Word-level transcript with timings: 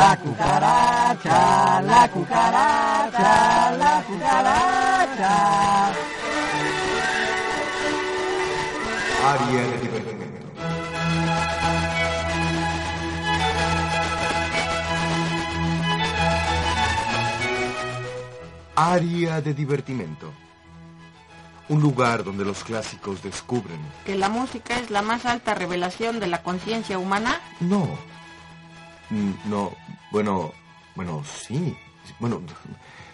La 0.00 0.16
cucaracha, 0.16 1.82
la 1.82 2.08
cucaracha, 2.10 3.70
la 3.82 4.02
cucaracha. 4.06 5.34
Área 9.34 9.62
de 9.70 9.78
divertimento. 9.78 10.46
Área 18.76 19.40
de 19.40 19.54
divertimento. 19.54 20.32
Un 21.68 21.80
lugar 21.80 22.24
donde 22.24 22.44
los 22.44 22.64
clásicos 22.64 23.22
descubren. 23.22 23.78
que 24.04 24.16
la 24.16 24.28
música 24.28 24.76
es 24.78 24.90
la 24.90 25.02
más 25.02 25.24
alta 25.24 25.54
revelación 25.54 26.18
de 26.18 26.26
la 26.26 26.42
conciencia 26.42 26.98
humana? 26.98 27.40
No. 27.60 27.88
Mm, 29.10 29.32
No, 29.48 29.72
bueno, 30.10 30.52
bueno, 30.94 31.22
sí. 31.24 31.76
Bueno, 32.18 32.42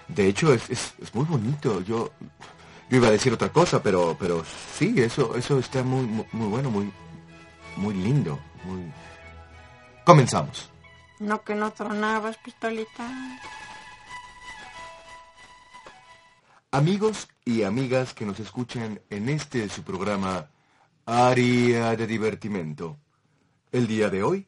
de 0.08 0.28
hecho 0.28 0.52
es, 0.52 0.68
es, 0.70 0.94
es 1.00 1.14
muy 1.14 1.24
bonito. 1.24 1.80
Yo, 1.82 2.10
yo 2.88 2.96
iba 2.96 3.08
a 3.08 3.12
decir 3.12 3.32
otra 3.32 3.52
cosa, 3.52 3.82
pero, 3.82 4.16
pero 4.18 4.44
sí, 4.74 4.94
eso, 4.96 5.36
eso 5.36 5.58
está 5.58 5.82
muy, 5.82 6.06
muy, 6.06 6.26
muy 6.32 6.48
bueno, 6.48 6.70
muy, 6.70 6.92
muy 7.76 7.94
lindo. 7.94 8.38
Muy... 8.64 8.92
Comenzamos. 10.04 10.70
No 11.18 11.42
que 11.42 11.54
no 11.54 11.72
tronabas, 11.72 12.36
pistolita. 12.38 13.08
Amigos 16.70 17.28
y 17.44 17.62
amigas 17.62 18.12
que 18.12 18.26
nos 18.26 18.38
escuchan 18.38 19.00
en 19.08 19.28
este 19.28 19.68
su 19.68 19.82
programa 19.82 20.50
Área 21.06 21.96
de 21.96 22.06
Divertimento. 22.06 22.98
El 23.72 23.86
día 23.86 24.10
de 24.10 24.22
hoy 24.22 24.46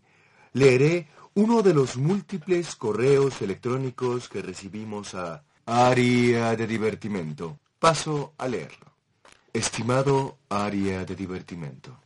leeré 0.53 1.09
uno 1.39 1.63
de 1.63 1.73
los 1.73 1.97
múltiples 1.97 2.75
correos 2.75 3.41
electrónicos 3.43 4.29
que 4.29 4.43
recibimos 4.43 5.15
a 5.15 5.45
Área 5.67 6.57
de 6.57 6.67
Divertimento. 6.67 7.61
Paso 7.79 8.33
a 8.39 8.49
leerlo. 8.49 8.87
Estimado 9.53 10.39
Área 10.49 11.05
de 11.05 11.15
Divertimento. 11.15 11.97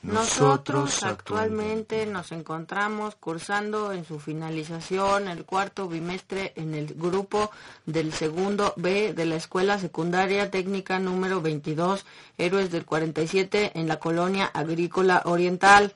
Nosotros 0.00 1.02
actualmente 1.02 2.06
nos 2.06 2.32
encontramos 2.32 3.16
cursando 3.16 3.92
en 3.92 4.06
su 4.06 4.18
finalización 4.18 5.28
el 5.28 5.44
cuarto 5.44 5.88
bimestre 5.88 6.54
en 6.56 6.72
el 6.72 6.94
grupo 6.94 7.50
del 7.84 8.14
segundo 8.14 8.72
B 8.76 9.12
de 9.12 9.26
la 9.26 9.36
Escuela 9.36 9.78
Secundaria 9.78 10.50
Técnica 10.50 10.98
número 10.98 11.42
22, 11.42 12.06
Héroes 12.38 12.70
del 12.70 12.86
47, 12.86 13.72
en 13.78 13.88
la 13.88 13.98
colonia 13.98 14.46
agrícola 14.46 15.20
oriental. 15.26 15.92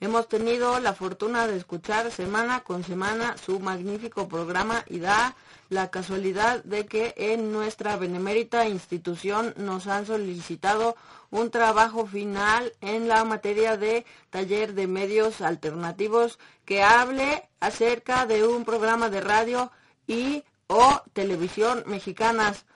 Hemos 0.00 0.28
tenido 0.28 0.78
la 0.78 0.94
fortuna 0.94 1.48
de 1.48 1.56
escuchar 1.56 2.12
semana 2.12 2.60
con 2.60 2.84
semana 2.84 3.36
su 3.36 3.58
magnífico 3.58 4.28
programa 4.28 4.84
y 4.86 5.00
da 5.00 5.34
la 5.70 5.90
casualidad 5.90 6.62
de 6.62 6.86
que 6.86 7.14
en 7.16 7.50
nuestra 7.50 7.96
benemérita 7.96 8.68
institución 8.68 9.54
nos 9.56 9.88
han 9.88 10.06
solicitado 10.06 10.94
un 11.30 11.50
trabajo 11.50 12.06
final 12.06 12.72
en 12.80 13.08
la 13.08 13.24
materia 13.24 13.76
de 13.76 14.06
taller 14.30 14.74
de 14.74 14.86
medios 14.86 15.40
alternativos 15.40 16.38
que 16.64 16.84
hable 16.84 17.48
acerca 17.58 18.24
de 18.24 18.46
un 18.46 18.64
programa 18.64 19.10
de 19.10 19.20
radio 19.20 19.72
y 20.06 20.44
o 20.68 21.02
televisión 21.12 21.82
mexicanas. 21.86 22.66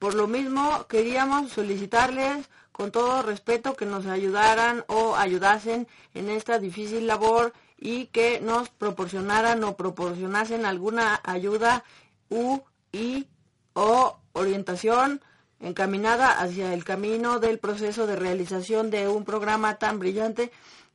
Por 0.00 0.14
lo 0.14 0.26
mismo, 0.26 0.84
queríamos 0.88 1.52
solicitarles 1.52 2.48
con 2.72 2.90
todo 2.90 3.22
respeto 3.22 3.74
que 3.74 3.86
nos 3.86 4.06
ayudaran 4.06 4.84
o 4.88 5.14
ayudasen 5.16 5.86
en 6.14 6.28
esta 6.30 6.58
difícil 6.58 7.06
labor 7.06 7.52
y 7.78 8.06
que 8.06 8.40
nos 8.40 8.70
proporcionaran 8.70 9.62
o 9.64 9.76
proporcionasen 9.76 10.64
alguna 10.64 11.20
ayuda 11.24 11.84
u 12.30 12.60
y 12.92 13.26
o 13.74 14.16
orientación 14.32 15.20
encaminada 15.60 16.40
hacia 16.40 16.74
el 16.74 16.84
camino 16.84 17.38
del 17.38 17.58
proceso 17.58 18.06
de 18.06 18.16
realización 18.16 18.90
de 18.90 19.08
un 19.08 19.24
programa 19.24 19.78
tan 19.78 19.98
brillante 19.98 20.50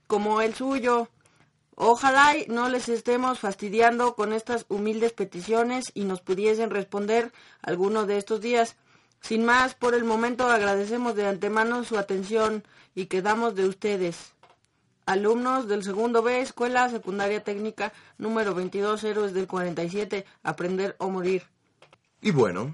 como 0.08 0.42
el 0.42 0.56
suyo. 0.56 1.10
Ojalá 1.76 2.38
y 2.38 2.48
no 2.48 2.70
les 2.70 2.90
estemos 2.90 3.40
fastidiando 3.40 4.16
con 4.16 4.34
estas 4.34 4.66
humildes 4.68 5.14
peticiones 5.14 5.92
y 5.94 6.06
nos 6.06 6.22
pudiesen 6.22 6.70
responder 6.70 7.32
alguno 7.62 8.06
de 8.06 8.18
estos 8.18 8.42
días. 8.42 8.76
Sin 9.28 9.44
más, 9.44 9.76
por 9.76 9.94
el 9.94 10.06
momento 10.06 10.50
agradecemos 10.50 11.14
de 11.14 11.28
antemano 11.28 11.84
su 11.84 11.98
atención 11.98 12.64
y 12.96 13.08
quedamos 13.08 13.56
de 13.56 13.68
ustedes. 13.68 14.32
Alumnos 15.06 15.68
del 15.68 15.84
segundo 15.84 16.24
B, 16.24 16.40
Escuela 16.40 16.90
Secundaria 16.90 17.44
Técnica 17.44 17.92
número 18.18 18.56
22, 18.56 19.04
Héroes 19.04 19.34
del 19.34 19.46
47, 19.46 20.26
Aprender 20.44 20.96
o 21.00 21.10
Morir. 21.10 21.44
Y 22.22 22.32
bueno, 22.32 22.74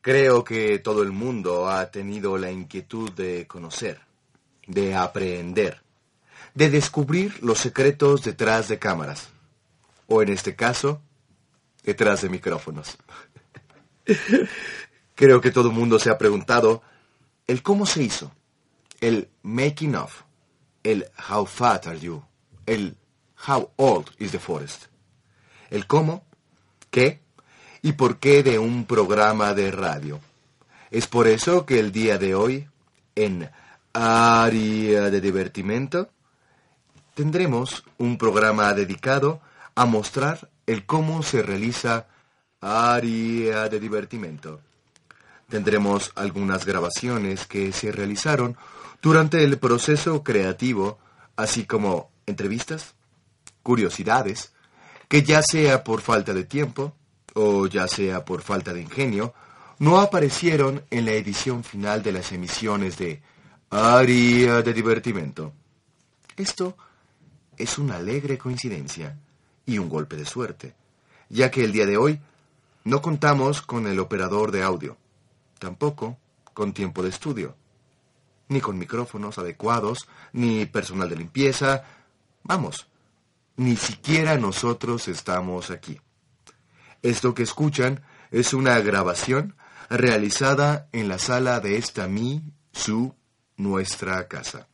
creo 0.00 0.42
que 0.42 0.80
todo 0.80 1.04
el 1.04 1.12
mundo 1.12 1.68
ha 1.68 1.88
tenido 1.92 2.36
la 2.36 2.50
inquietud 2.50 3.12
de 3.12 3.46
conocer, 3.46 4.00
de 4.66 4.96
aprender, 4.96 5.82
de 6.54 6.68
descubrir 6.68 7.40
los 7.44 7.58
secretos 7.58 8.24
detrás 8.24 8.66
de 8.66 8.80
cámaras. 8.80 9.28
O 10.08 10.20
en 10.20 10.30
este 10.30 10.56
caso, 10.56 11.00
detrás 11.84 12.22
de 12.22 12.28
micrófonos. 12.28 12.98
creo 15.16 15.40
que 15.40 15.50
todo 15.50 15.70
el 15.70 15.74
mundo 15.74 15.98
se 15.98 16.10
ha 16.10 16.18
preguntado 16.18 16.82
el 17.48 17.62
cómo 17.62 17.86
se 17.86 18.02
hizo, 18.04 18.30
el 19.00 19.28
making 19.42 19.96
of, 19.96 20.22
el 20.84 21.06
how 21.28 21.44
fat 21.46 21.88
are 21.88 21.98
you, 21.98 22.22
el 22.66 22.96
how 23.48 23.70
old 23.76 24.10
is 24.18 24.30
the 24.30 24.38
forest, 24.38 24.84
el 25.70 25.86
cómo, 25.86 26.24
qué 26.90 27.20
y 27.82 27.92
por 27.92 28.18
qué 28.18 28.42
de 28.42 28.58
un 28.58 28.84
programa 28.84 29.54
de 29.54 29.70
radio. 29.70 30.20
Es 30.90 31.06
por 31.06 31.26
eso 31.26 31.66
que 31.66 31.80
el 31.80 31.92
día 31.92 32.18
de 32.18 32.34
hoy, 32.34 32.68
en 33.14 33.50
Área 33.92 35.10
de 35.10 35.20
Divertimento, 35.20 36.10
tendremos 37.14 37.84
un 37.98 38.18
programa 38.18 38.72
dedicado 38.74 39.40
a 39.74 39.86
mostrar 39.86 40.50
el 40.66 40.84
cómo 40.84 41.22
se 41.22 41.42
realiza 41.42 42.06
Área 42.60 43.68
de 43.68 43.80
Divertimento. 43.80 44.60
Tendremos 45.48 46.12
algunas 46.16 46.64
grabaciones 46.64 47.46
que 47.46 47.72
se 47.72 47.92
realizaron 47.92 48.56
durante 49.00 49.44
el 49.44 49.58
proceso 49.58 50.22
creativo, 50.22 50.98
así 51.36 51.64
como 51.64 52.10
entrevistas, 52.26 52.94
curiosidades, 53.62 54.52
que 55.08 55.22
ya 55.22 55.42
sea 55.42 55.84
por 55.84 56.00
falta 56.00 56.34
de 56.34 56.44
tiempo 56.44 56.94
o 57.34 57.66
ya 57.66 57.86
sea 57.86 58.24
por 58.24 58.42
falta 58.42 58.72
de 58.72 58.80
ingenio, 58.80 59.34
no 59.78 60.00
aparecieron 60.00 60.82
en 60.90 61.04
la 61.04 61.12
edición 61.12 61.62
final 61.62 62.02
de 62.02 62.12
las 62.12 62.32
emisiones 62.32 62.96
de 62.96 63.22
Área 63.70 64.62
de 64.62 64.72
Divertimento. 64.72 65.52
Esto 66.36 66.76
es 67.56 67.78
una 67.78 67.96
alegre 67.96 68.38
coincidencia 68.38 69.16
y 69.66 69.78
un 69.78 69.88
golpe 69.88 70.16
de 70.16 70.24
suerte, 70.24 70.74
ya 71.28 71.50
que 71.50 71.64
el 71.64 71.72
día 71.72 71.86
de 71.86 71.96
hoy 71.96 72.20
no 72.84 73.02
contamos 73.02 73.62
con 73.62 73.86
el 73.86 73.98
operador 73.98 74.50
de 74.50 74.62
audio, 74.62 74.96
tampoco 75.58 76.18
con 76.54 76.72
tiempo 76.72 77.02
de 77.02 77.10
estudio, 77.10 77.56
ni 78.48 78.60
con 78.60 78.78
micrófonos 78.78 79.38
adecuados, 79.38 80.08
ni 80.32 80.66
personal 80.66 81.08
de 81.08 81.16
limpieza, 81.16 81.84
vamos, 82.42 82.86
ni 83.56 83.76
siquiera 83.76 84.36
nosotros 84.36 85.08
estamos 85.08 85.70
aquí. 85.70 86.00
Esto 87.02 87.34
que 87.34 87.42
escuchan 87.42 88.02
es 88.30 88.54
una 88.54 88.78
grabación 88.80 89.56
realizada 89.88 90.88
en 90.92 91.08
la 91.08 91.18
sala 91.18 91.60
de 91.60 91.76
esta 91.76 92.08
mi, 92.08 92.42
su, 92.72 93.14
nuestra 93.56 94.28
casa, 94.28 94.68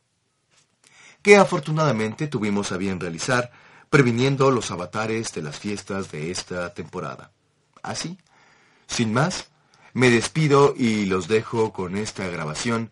que 1.21 1.37
afortunadamente 1.37 2.27
tuvimos 2.27 2.71
a 2.71 2.77
bien 2.77 2.99
realizar, 2.99 3.51
previniendo 3.89 4.51
los 4.51 4.71
avatares 4.71 5.33
de 5.33 5.41
las 5.41 5.59
fiestas 5.59 6.11
de 6.11 6.31
esta 6.31 6.73
temporada. 6.73 7.31
Así, 7.81 8.17
sin 8.87 9.13
más, 9.13 9.49
me 9.93 10.09
despido 10.09 10.73
y 10.77 11.05
los 11.05 11.27
dejo 11.27 11.73
con 11.73 11.97
esta 11.97 12.27
grabación, 12.27 12.91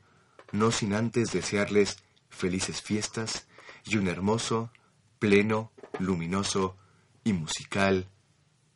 no 0.52 0.72
sin 0.72 0.94
antes 0.94 1.32
desearles 1.32 1.98
felices 2.30 2.82
fiestas 2.82 3.48
y 3.86 3.98
un 3.98 4.08
hermoso, 4.08 4.72
pleno, 5.20 5.72
luminoso 6.00 6.78
y 7.24 7.34
musical 7.34 8.08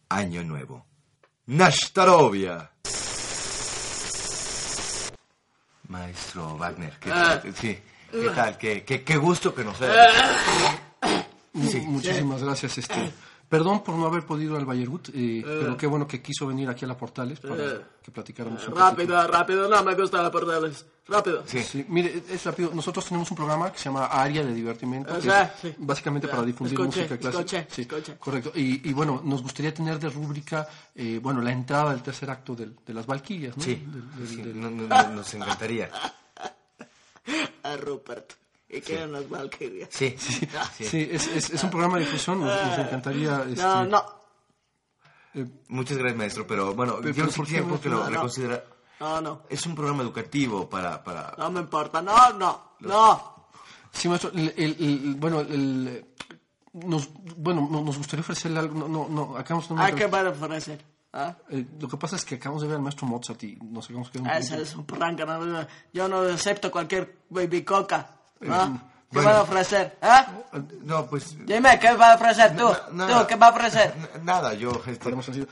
Año 0.10 0.44
Nuevo. 0.44 0.86
¡Nashtarovia! 1.48 2.72
Maestro 5.88 6.58
Wagner, 6.58 6.98
¿qué 7.00 7.12
Ah. 7.12 7.40
tal? 7.42 7.56
Sí, 7.56 7.78
¿qué 8.12 8.30
tal? 8.34 8.58
Qué, 8.58 8.84
qué, 8.84 9.04
qué 9.04 9.18
gusto 9.18 9.54
que 9.54 9.64
nos 9.64 9.78
Sí. 9.78 11.80
Muchísimas 11.82 12.44
gracias. 12.44 12.78
Este, 12.80 13.12
perdón 13.50 13.84
por 13.84 13.96
no 13.96 14.06
haber 14.08 14.26
podido 14.26 14.54
ir 14.54 14.60
al 14.60 14.66
Bayergut, 14.66 15.10
eh, 15.14 15.42
pero 15.46 15.78
qué 15.78 15.88
bueno 15.88 16.08
que 16.08 16.22
quiso 16.22 16.48
venir 16.48 16.68
aquí 16.70 16.86
a 16.86 16.88
la 16.88 16.98
Portales 16.98 17.40
para 17.40 17.56
que 18.02 18.12
platicáramos 18.12 18.62
un 18.68 18.74
poquito. 18.74 18.90
Rápido, 18.90 19.28
rápido, 19.28 19.70
no 19.70 19.84
me 19.84 19.94
gusta 19.96 20.22
la 20.22 20.32
portales. 20.32 20.86
Rápido. 21.08 21.44
Sí. 21.46 21.62
Sí, 21.62 21.86
mire, 21.88 22.24
es 22.30 22.44
rápido. 22.46 22.72
Nosotros 22.74 23.06
tenemos 23.06 23.30
un 23.30 23.38
programa 23.38 23.72
que 23.72 23.78
se 23.78 23.86
llama 23.86 24.06
Área 24.08 24.44
de 24.44 24.54
Divertimento, 24.54 25.14
Ah, 25.14 25.18
que 25.18 25.22
sí, 25.22 25.30
es 25.30 25.50
sí. 25.74 25.76
básicamente 25.78 26.28
para 26.28 26.42
difundir 26.44 26.74
escuché, 26.80 27.02
música 27.02 27.18
clásica. 27.20 27.60
escuché, 27.60 27.68
Sí, 27.76 27.82
escuché. 27.84 28.18
correcto. 28.18 28.52
Y, 28.56 28.90
y 28.90 28.94
bueno, 28.94 29.22
nos 29.24 29.44
gustaría 29.44 29.72
tener 29.74 30.00
de 30.00 30.10
rúbrica, 30.10 30.68
eh, 30.96 31.20
bueno, 31.22 31.42
la 31.42 31.52
entrada 31.52 31.92
del 31.92 32.02
tercer 32.02 32.30
acto 32.32 32.56
del- 32.56 32.76
de 32.86 32.94
las 32.94 33.06
Valquirias, 33.06 33.56
¿no? 33.56 33.64
Sí, 33.64 33.76
Del- 33.76 34.16
del- 34.16 34.28
sí, 34.28 34.42
del- 34.42 34.60
no- 34.60 34.70
no- 34.72 34.88
no- 34.88 35.10
nos 35.10 35.34
encantaría. 35.36 35.92
A 37.64 37.78
Rupert. 37.78 38.34
Y 38.78 38.82
que 38.82 38.96
eran 38.96 39.12
las 39.14 39.30
Valkyrias. 39.30 39.90
Sí, 39.92 40.16
sí. 40.20 40.48
Sí, 40.84 41.10
es, 41.12 41.28
es, 41.28 41.50
es 41.52 41.64
un 41.64 41.70
programa 41.70 41.98
de 41.98 42.06
difusión, 42.06 42.40
nos, 42.42 42.50
nos 42.66 42.80
encantaría... 42.80 43.44
Este, 43.48 43.62
No, 43.62 43.86
no. 43.86 44.06
eh, 45.34 45.46
Muchas 45.70 45.98
gracias, 45.98 46.18
maestro, 46.18 46.46
pero 46.48 46.74
bueno, 46.74 46.98
Pero, 47.02 47.10
yo 47.10 47.16
pero 47.24 47.32
sí 47.32 47.38
¿por 47.38 47.46
qué 47.46 47.52
tiempo 47.54 47.76
no? 47.76 47.82
que 47.82 47.90
lo 47.90 47.98
No, 47.98 48.04
no. 48.04 48.10
reconsidera. 48.10 48.64
No, 49.00 49.22
no. 49.22 49.42
Es 49.50 49.66
un 49.66 49.76
programa 49.76 50.04
educativo 50.04 50.70
para... 50.70 51.04
para... 51.04 51.34
No 51.38 51.52
me 51.52 51.60
importa. 51.62 52.02
No, 52.02 52.32
no. 52.34 52.72
No. 52.80 53.48
Sí, 53.92 54.08
maestro, 54.10 54.32
el, 54.34 54.54
el- 54.58 54.76
el- 54.80 55.16
bueno, 55.16 55.40
el, 55.42 56.06
nos, 56.74 57.10
bueno, 57.38 57.68
no- 57.72 57.82
nos 57.82 57.98
gustaría 57.98 58.22
ofrecerle 58.22 58.60
algo, 58.60 58.78
no, 58.78 58.88
no, 58.90 59.08
no, 59.10 59.38
acabamos 59.38 59.70
de 59.70 59.76
Hay 59.82 59.94
que 59.94 60.08
van 60.08 60.28
a 60.28 60.30
ofrecer. 60.32 60.84
¿Ah? 61.14 61.34
Eh, 61.50 61.66
lo 61.80 61.88
que 61.88 61.96
pasa 61.96 62.18
es 62.18 62.26
que 62.26 62.36
acabamos 62.36 62.62
de 62.62 62.68
ver 62.68 62.76
al 62.76 62.82
maestro 62.84 63.08
Mozart 63.08 63.42
y 63.44 63.56
nos 63.56 63.86
acabamos 63.86 64.10
que 64.10 64.20
Ese 64.38 64.62
es 64.62 64.76
un 64.76 64.86
prank. 64.86 65.18
no, 65.22 65.66
Yo 65.94 66.10
no 66.10 66.18
acepto 66.24 66.70
cualquier 66.70 67.20
baby 67.30 67.64
coca. 67.64 68.15
¿No? 68.48 68.82
¿Qué 69.12 69.20
bueno. 69.22 69.30
van 69.30 69.38
a 69.38 69.42
ofrecer? 69.44 69.98
¿Ah? 70.02 70.28
No, 70.84 71.06
pues... 71.06 71.38
Dime, 71.46 71.80
¿qué 71.80 71.94
va 71.94 72.14
a 72.14 72.16
ofrecer 72.16 72.56
tú? 72.56 72.68
¿Tú 72.68 73.28
qué 73.28 73.36
va 73.36 73.48
a 73.48 73.50
ofrecer? 73.52 73.94
Nada, 74.24 74.54
yo... 74.54 74.72
este, 74.72 74.96
Podemos 74.98 75.26
sencillo. 75.26 75.48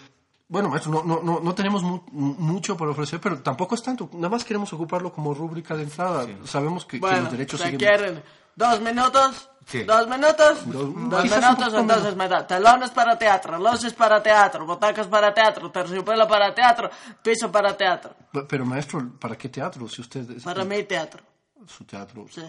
Bueno, 0.50 0.70
maestro, 0.70 0.92
no, 0.92 1.04
no, 1.04 1.22
no, 1.24 1.40
no 1.40 1.56
tenemos 1.56 1.82
mu- 1.82 2.02
mucho 2.12 2.76
por 2.76 2.90
ofrecer, 2.90 3.20
pero 3.22 3.40
tampoco 3.42 3.76
es 3.76 3.82
tanto. 3.82 4.10
Nada 4.14 4.30
más 4.30 4.44
queremos 4.44 4.72
ocuparlo 4.74 5.12
como 5.14 5.34
rúbrica 5.34 5.76
de 5.76 5.84
entrada. 5.84 6.28
Sabemos 6.46 6.86
que, 6.86 6.98
que 6.98 7.02
Bueno, 7.02 7.22
los 7.22 7.32
derechos 7.32 7.60
¿se 7.60 7.66
siguen... 7.72 7.80
quieren 7.80 8.24
dos 8.56 8.80
minutos? 8.82 9.50
Sí. 9.66 9.84
¿Dos 9.84 10.08
minutos? 10.10 10.66
Dos- 10.66 10.94
Dos, 11.10 11.24
minutos, 11.24 11.74
entonces 11.74 12.16
me 12.18 12.28
da 12.28 12.46
telones 12.46 12.92
para 12.92 13.18
teatro, 13.18 13.58
luces 13.58 13.94
para 13.94 14.22
teatro, 14.22 14.66
butacas 14.66 15.08
para 15.08 15.34
teatro, 15.34 15.72
terciopelo 15.72 16.28
para 16.28 16.54
teatro, 16.54 16.90
piso 17.24 17.50
para 17.50 17.76
teatro. 17.78 18.14
Pe- 18.32 18.44
Pero, 18.44 18.66
maestro, 18.66 19.10
¿para 19.20 19.38
qué 19.38 19.48
teatro? 19.48 19.88
Si 19.88 20.02
usted... 20.02 20.30
es- 20.32 20.44
Para 20.44 20.66
mí 20.66 20.84
teatro, 20.84 21.24
Su 21.66 21.86
teatro... 21.86 22.26
sí. 22.30 22.44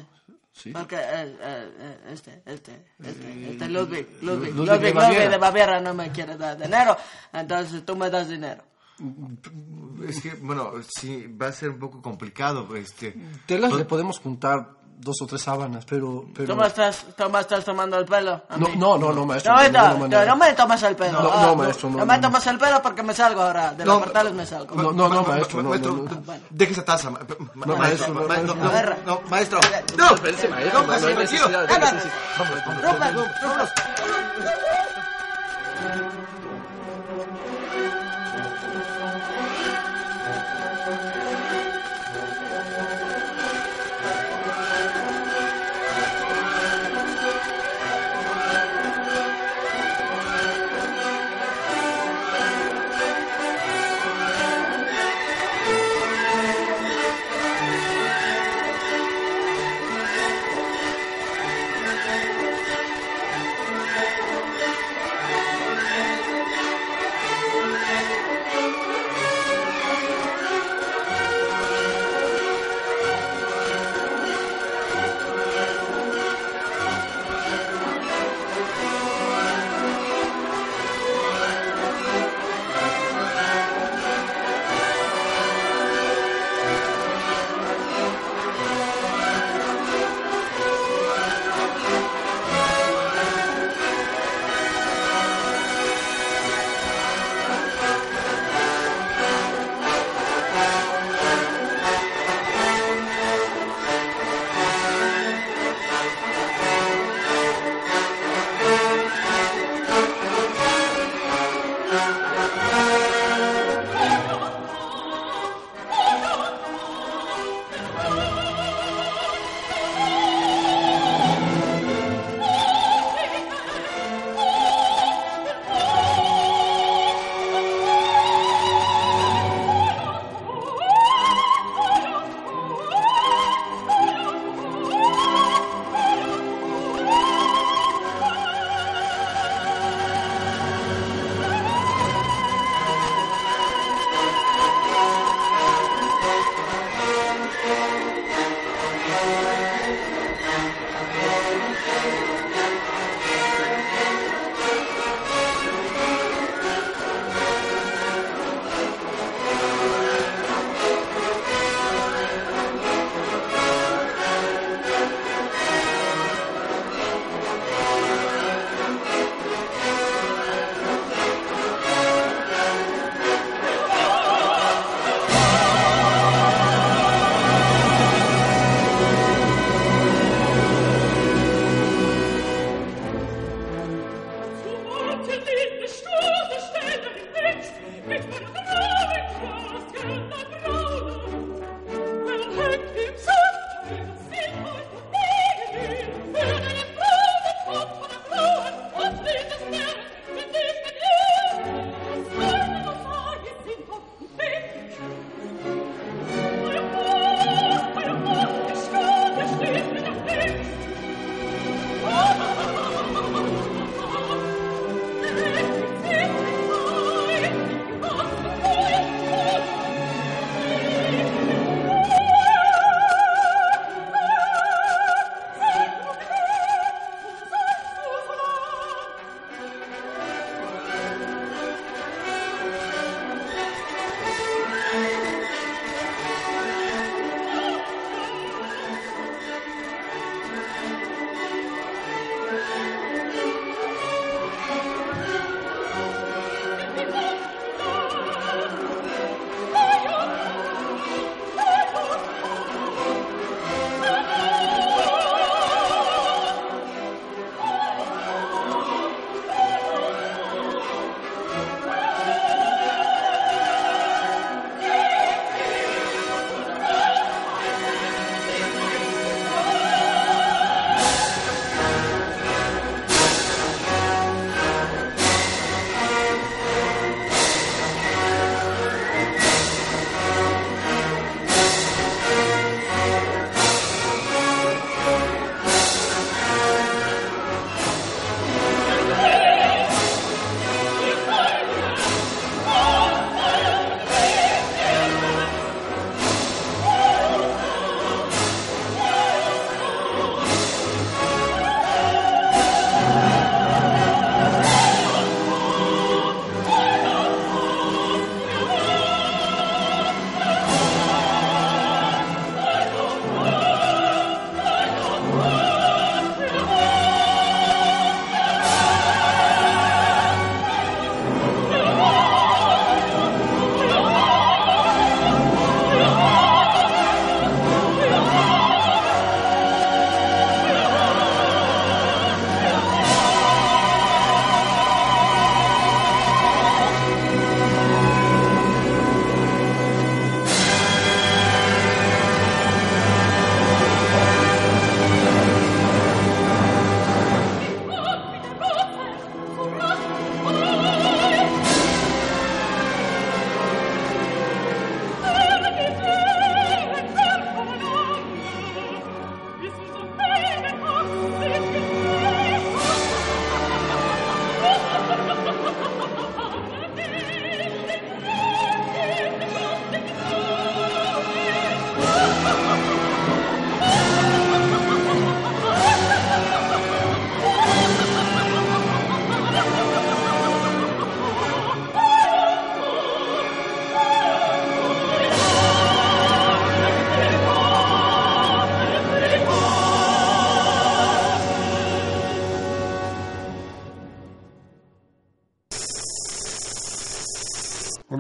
Sí. 0.55 0.71
Porque 0.71 0.95
eh, 0.95 1.37
eh, 1.41 1.71
eh, 1.79 1.99
este, 2.13 2.43
este, 2.47 2.85
este, 3.03 3.51
este 3.51 3.69
Ludwig, 3.69 4.07
Ludwig, 4.23 4.55
Ludwig 4.55 4.55
Ludwig, 4.55 4.67
de 4.67 4.77
Ludwig 4.77 4.95
Baviera. 4.95 5.31
de 5.31 5.37
Baviera 5.37 5.81
no 5.81 5.95
me 5.95 6.13
quiere 6.13 6.37
dar 6.37 6.57
dinero, 6.57 6.97
entonces 7.33 7.85
tú 7.85 7.97
me 7.97 8.09
das 8.09 8.29
dinero. 8.29 8.63
Es 10.09 10.21
que, 10.21 10.35
bueno, 10.35 10.71
sí, 10.89 11.27
va 11.27 11.49
a 11.49 11.53
ser 11.53 11.71
un 11.71 11.81
poco 11.81 12.01
complicado, 12.01 12.77
este... 12.77 13.17
Telas 13.47 13.73
le 13.73 13.85
podemos 13.85 14.21
juntar 14.21 14.77
dos 14.97 15.21
o 15.23 15.27
tres 15.27 15.43
sábanas, 15.43 15.85
pero... 15.85 16.25
pero... 16.35 16.55
¿Tú 16.55 16.61
me 16.61 16.67
estás, 16.67 17.05
tú 17.17 17.29
me 17.29 17.41
estás 17.41 17.65
tomando 17.65 17.99
el 17.99 18.05
pelo? 18.07 18.43
a 18.49 18.57
No, 18.57 18.69
mí? 18.69 18.77
no, 18.77 18.97
no, 18.97 19.13
no, 19.13 19.27
maestro. 19.27 19.53
No, 19.55 19.63
de 19.63 19.71
manera. 19.71 20.25
no 20.27 20.37
me 20.37 20.53
tomas 20.55 20.83
el 20.83 20.97
pelo. 20.97 21.21
No, 21.23 21.31
ah, 21.33 21.43
no, 21.47 21.57
maestro, 21.57 21.91
no, 21.91 21.99
No 21.99 22.07
me 22.07 22.15
no, 22.17 22.21
tomas 22.23 22.47
el 22.47 22.59
pelo 22.59 22.81
porque 22.83 23.03
me 23.03 23.13
salgo 23.15 23.43
ahora. 23.43 23.73
De 23.75 23.85
No, 23.85 23.95
los 23.95 24.03
portales 24.05 24.33
me 24.33 24.47
salgo. 24.47 24.75
No, 24.75 24.93
no, 24.93 24.93
no, 24.93 25.09
Ma- 25.09 25.23
ma- 25.23 25.29
maestro, 25.29 25.63
no, 25.63 25.69
maestro, 25.71 25.93
no, 25.93 26.03
no. 26.05 26.23
deje 26.51 26.73
esa 26.73 26.85
taza. 26.85 27.11
No, 27.11 27.77
maestro, 27.77 28.15
no, 28.15 28.21
ma- 28.23 28.27
maestro, 28.29 28.55
no, 28.55 28.65
no. 28.65 28.97
No, 29.05 29.21
maestro. 29.29 29.61
No, 29.99 30.15
espérese, 30.15 30.49
maestro. 30.49 30.81
No, 30.81 30.87
no 30.87 30.93
hay 30.93 31.01
tranquilo. 31.01 31.21
necesidad, 31.49 31.71
Ana, 31.71 32.01
sí, 32.01 32.09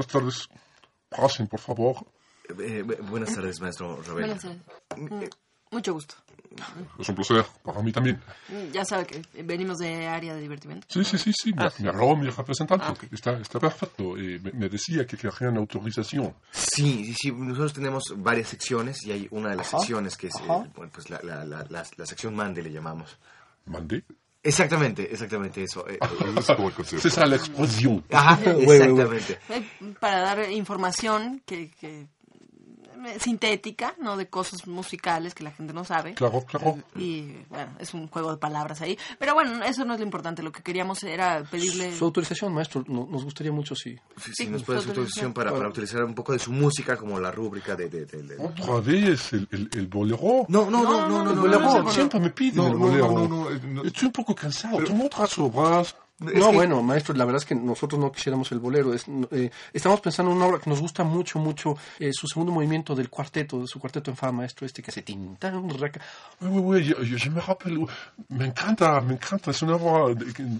tardes. 0.02 0.48
Pasen, 1.08 1.46
por 1.46 1.60
favor. 1.60 1.96
Eh, 2.48 2.82
bu- 2.84 3.00
buenas 3.08 3.34
tardes, 3.34 3.60
maestro 3.60 3.96
Rebelo. 4.02 4.34
Buenas 4.34 4.42
tardes. 4.42 4.62
Mm, 4.96 5.24
Mucho 5.70 5.92
gusto. 5.94 6.14
Es 7.00 7.08
un 7.08 7.16
placer, 7.16 7.44
para 7.64 7.82
mí 7.82 7.90
también. 7.90 8.20
Mm, 8.48 8.70
Ya 8.72 8.84
sabe 8.84 9.06
que 9.06 9.42
venimos 9.42 9.78
de 9.78 10.06
área 10.06 10.34
de 10.34 10.40
divertimento. 10.40 10.86
Sí, 10.88 11.02
sí, 11.04 11.18
sí, 11.18 11.32
sí, 11.32 11.52
me, 11.52 11.66
me 11.80 11.88
habló 11.88 12.14
mi 12.14 12.28
representante. 12.30 13.08
Está, 13.10 13.32
está 13.38 13.58
perfecto. 13.58 14.16
Eh, 14.16 14.38
me, 14.40 14.52
me 14.52 14.68
decía 14.68 15.04
que 15.04 15.16
querían 15.16 15.56
autorización. 15.56 16.32
Sí, 16.52 17.06
sí, 17.06 17.14
sí, 17.14 17.32
nosotros 17.32 17.72
tenemos 17.72 18.04
varias 18.18 18.48
secciones 18.50 19.02
y 19.04 19.10
hay 19.12 19.26
una 19.32 19.50
de 19.50 19.56
las 19.56 19.68
Ajá, 19.68 19.78
secciones 19.78 20.16
que 20.16 20.28
es 20.28 20.34
eh, 20.36 20.70
pues 20.92 21.10
la, 21.10 21.20
la, 21.24 21.44
la, 21.44 21.64
la, 21.68 21.84
la 21.96 22.06
sección 22.06 22.36
Mande 22.36 22.62
le 22.62 22.70
llamamos. 22.70 23.16
¿Mandé? 23.66 24.04
Exactamente, 24.44 25.10
exactamente 25.10 25.62
eso. 25.62 25.84
eh, 25.88 25.98
eh, 26.00 26.98
C'est 26.98 27.08
ça 27.10 27.24
la. 27.24 27.38
Ajá, 28.12 28.38
güey. 28.52 28.78
exactamente. 28.82 29.38
Para 30.00 30.20
dar 30.20 30.50
información 30.52 31.40
que, 31.46 31.70
que 31.70 32.06
sintética, 33.18 33.94
no 34.00 34.16
de 34.16 34.28
cosas 34.28 34.66
musicales 34.66 35.34
que 35.34 35.44
la 35.44 35.50
gente 35.50 35.73
no 35.73 35.84
sabe. 35.84 36.14
Claro, 36.14 36.42
claro. 36.46 36.78
Y 36.96 37.32
bueno, 37.49 37.73
es 37.78 37.94
un 37.94 38.08
juego 38.08 38.30
de 38.32 38.37
palabras 38.38 38.80
ahí. 38.80 38.99
Pero 39.18 39.34
bueno, 39.34 39.62
eso 39.64 39.84
no 39.84 39.94
es 39.94 40.00
lo 40.00 40.04
importante. 40.06 40.42
Lo 40.42 40.52
que 40.52 40.62
queríamos 40.62 41.02
era 41.04 41.42
pedirle. 41.50 41.96
Su 41.96 42.04
autorización, 42.06 42.52
maestro, 42.52 42.84
no- 42.88 43.06
nos 43.11 43.25
gustaría 43.25 43.52
mucho 43.52 43.75
si... 43.75 43.94
Sí, 43.94 44.00
Sí, 44.16 44.32
sí, 44.34 44.46
nos 44.49 44.62
puede 44.62 44.80
su 44.80 44.88
autorización. 44.90 45.32
para, 45.32 45.52
para 45.52 45.68
utilizar 45.68 46.02
un 46.04 46.14
poco 46.14 46.32
de 46.32 46.38
su 46.38 46.52
música 46.52 46.96
como 46.96 47.18
la 47.20 47.30
rúbrica 47.30 47.76
de... 47.76 47.88
de, 47.88 48.06
de- 48.06 48.23
de- 48.23 48.37
¿Otra 48.38 48.80
vez 48.80 49.32
el, 49.32 49.49
el, 49.50 49.68
el 49.73 49.87
bolero? 49.87 50.46
No, 50.49 50.70
no, 50.70 50.82
no, 50.82 51.08
no, 51.08 51.25
no, 51.25 51.30
El 51.30 51.37
no, 51.37 51.42
bolero, 51.42 51.61
no, 51.61 51.73
no, 51.75 51.82
no. 51.84 51.90
siempre 51.90 52.20
me 52.20 52.30
piden 52.30 52.56
No, 52.56 52.66
el 52.68 52.73
no, 52.73 52.78
bolero. 52.78 53.08
no, 53.12 53.28
no, 53.28 53.28
no, 53.28 53.50
eh, 53.50 53.61
no. 53.64 53.84
Estoy 53.84 54.06
un 54.06 54.12
poco 54.12 54.34
cansado. 54.34 54.82
Tengo 54.84 55.06
otras 55.06 55.38
obras. 55.38 55.96
No, 56.33 56.52
bueno, 56.52 56.83
maestro, 56.83 57.14
la 57.14 57.25
verdad 57.25 57.43
es 57.43 57.47
que 57.47 57.54
nosotros 57.54 58.00
no 58.00 58.11
quisiéramos 58.12 58.50
el 58.52 58.59
bolero. 58.59 58.95
Es, 58.95 59.04
eh, 59.31 59.50
estamos 59.73 60.00
pensando 60.00 60.31
en 60.33 60.38
una 60.38 60.47
obra 60.47 60.59
que 60.61 60.71
nos 60.71 60.81
gusta 60.81 61.04
mucho, 61.04 61.38
mucho, 61.38 61.76
eh, 61.99 62.11
su 62.12 62.26
segundo 62.26 62.52
movimiento 62.52 62.95
del 62.95 63.11
cuarteto, 63.11 63.61
de 63.61 63.66
su 63.66 63.78
cuarteto 63.78 64.11
en 64.11 64.16
fa, 64.16 64.33
maestro, 64.33 64.66
este 64.66 64.83
que 64.83 64.90
se 64.93 65.02
tintan, 65.02 65.69
raca. 65.78 66.00
Yo, 66.40 66.78
yo- 67.02 67.31
me 67.33 67.40
rappelle, 67.40 67.87
me 68.28 68.47
encanta, 68.47 69.00
me 69.00 69.14
encanta, 69.14 69.50
es 69.50 69.62
una 69.62 69.76
obra 69.76 70.14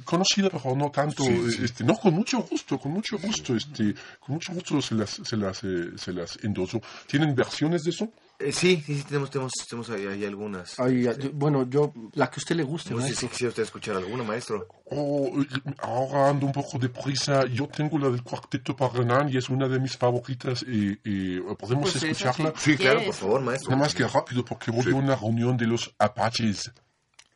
conocida, 0.05 0.49
pero 0.51 0.75
no 0.77 0.91
tanto, 0.91 1.23
este, 1.25 1.85
no, 1.85 1.95
con 1.97 2.15
mucho 2.15 2.41
gusto, 2.43 2.79
con 2.79 2.93
mucho 2.93 3.19
gusto, 3.19 3.55
este, 3.57 3.95
con 4.21 4.35
mucho 4.37 4.53
gusto 4.53 4.81
se 4.83 4.95
las, 4.95 5.11
se 5.23 5.37
las, 5.37 5.63
eh, 5.65 5.91
se 5.97 6.13
las 6.13 6.39
endoso. 6.43 6.81
¿Tienen 7.07 7.35
versiones 7.35 7.85
de 7.85 7.91
eso? 7.91 8.09
Eh, 8.41 8.51
sí, 8.53 8.83
sí, 8.85 8.97
sí, 8.99 9.05
tenemos, 9.05 9.31
tenemos, 9.31 9.53
tenemos 9.69 9.89
ahí, 9.91 10.07
ahí 10.07 10.25
algunas. 10.25 10.79
Ay, 10.81 11.07
ay, 11.07 11.31
bueno, 11.33 11.69
yo, 11.71 11.93
la 12.15 12.29
que 12.29 12.37
a 12.37 12.39
usted 12.39 12.57
le 12.57 12.65
guste, 12.65 12.91
No 12.91 12.97
sé 12.97 13.03
si 13.05 13.11
maestro. 13.13 13.29
quisiera 13.31 13.49
usted 13.51 13.63
escuchar 13.63 13.97
alguna, 13.97 14.25
maestro. 14.25 14.67
Oh, 14.87 15.31
ahora 15.79 16.31
ando 16.31 16.47
un 16.47 16.53
poco 16.53 16.79
de 16.79 16.89
prisa, 16.89 17.47
yo 17.47 17.69
tengo 17.69 17.97
la 17.99 18.11
del 18.11 18.23
cuarteto 18.25 18.75
Parrenan 18.77 19.29
y 19.33 19.37
es 19.37 19.49
una 19.49 19.69
de 19.69 19.79
mis 19.79 19.97
favoritas 19.97 20.63
y, 20.67 20.99
y 21.05 21.41
podemos 21.59 21.93
Pues 21.93 21.97
esa 21.97 22.09
escucharla. 22.09 22.53
sí. 22.57 22.73
Sí, 22.73 22.77
claro, 22.77 22.99
¿Qué 23.01 23.07
por 23.07 23.15
favor, 23.15 23.41
maestro. 23.41 23.71
Nada 23.71 23.83
más 23.83 23.95
que 23.95 24.07
rápido 24.07 24.45
porque 24.45 24.71
voy 24.73 24.91
a 24.93 24.95
una 24.97 25.15
reunión 25.15 25.57
de 25.57 25.67
los 25.69 25.95
Apaches. 25.99 26.73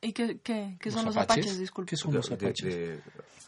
¿Y 0.00 0.12
qué, 0.12 0.38
qué, 0.40 0.76
qué 0.80 0.90
son 0.90 1.04
¿Los 1.06 1.14
los 1.14 1.24
apaches? 1.24 1.44
apaches? 1.44 1.58
Disculpe. 1.60 1.90
¿Qué 1.90 1.96
son 1.96 2.10
De- 2.10 2.16
los 2.18 2.28
de- 2.28 2.34
apaches? 2.34 2.74
de- 2.74 3.00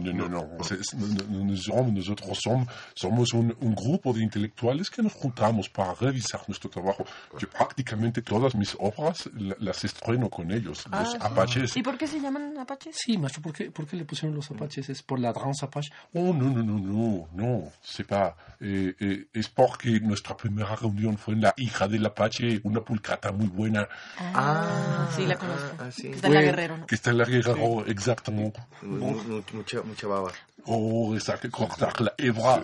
no, 0.00 0.12
no, 0.12 0.28
no. 0.28 0.48
Es- 0.64 0.94
no, 0.94 1.06
no, 1.06 1.44
no 1.44 1.56
somos- 1.56 1.92
nosotros 1.92 2.38
somos, 2.42 2.68
somos 2.94 3.32
un, 3.32 3.56
un 3.60 3.74
grupo 3.74 4.12
de 4.12 4.22
intelectuales 4.22 4.90
que 4.90 5.02
nos 5.02 5.12
juntamos 5.12 5.68
para 5.68 5.94
revisar 5.94 6.40
nuestro 6.46 6.70
trabajo. 6.70 7.04
Yo 7.38 7.48
prácticamente 7.50 8.22
todas 8.22 8.54
mis 8.54 8.76
obras 8.78 9.28
la- 9.34 9.56
las 9.58 9.84
estreno 9.84 10.30
con 10.30 10.50
ellos, 10.52 10.84
los 10.90 11.10
sí. 11.12 11.18
apaches. 11.20 11.76
¿Y 11.76 11.82
por 11.82 11.98
qué 11.98 12.06
se 12.06 12.20
llaman 12.20 12.56
apaches? 12.58 12.96
Sí, 12.98 13.18
maestro, 13.18 13.42
¿por 13.42 13.52
qué, 13.52 13.70
¿por 13.70 13.86
qué 13.86 13.96
le 13.96 14.04
pusieron 14.04 14.34
los 14.36 14.50
apaches? 14.50 14.88
¿Es 14.88 15.02
por 15.02 15.18
la 15.18 15.32
danza 15.32 15.66
apache? 15.66 15.90
Oh, 16.14 16.32
no, 16.32 16.50
no, 16.50 16.62
no, 16.62 16.78
no, 16.78 17.28
no, 17.32 17.72
pas. 18.08 18.34
Eh, 18.60 18.94
eh, 19.00 19.26
es 19.32 19.48
porque 19.48 20.00
nuestra 20.00 20.36
primera 20.36 20.74
reunión 20.76 21.18
fue 21.18 21.34
en 21.34 21.42
la 21.42 21.54
hija 21.56 21.86
del 21.88 22.06
apache, 22.06 22.60
una 22.64 22.80
pulcata 22.80 23.32
muy 23.32 23.48
buena 23.48 23.86
Ah, 24.18 25.08
sí, 25.14 25.26
la 25.26 25.36
conozco. 25.36 25.76
ah, 25.78 25.90
sí. 25.90 26.02
Que 26.08 26.14
Está 26.16 26.28
en 26.28 26.34
la. 26.34 26.42
Guerrero, 26.42 26.76
¿no? 26.78 26.86
que 26.86 26.94
está 26.94 27.10
en 27.10 27.18
la 27.18 27.24
guerrero, 27.24 27.84
exactamente. 27.86 28.60
Mu- 28.86 29.22
mu- 29.22 29.42
mucha, 29.52 29.82
mucha 29.82 30.06
baba. 30.06 30.32
Oh, 30.64 31.14
esa 31.14 31.38
que 31.38 31.48
cortar 31.50 32.00
la 32.00 32.12
hebra. 32.18 32.62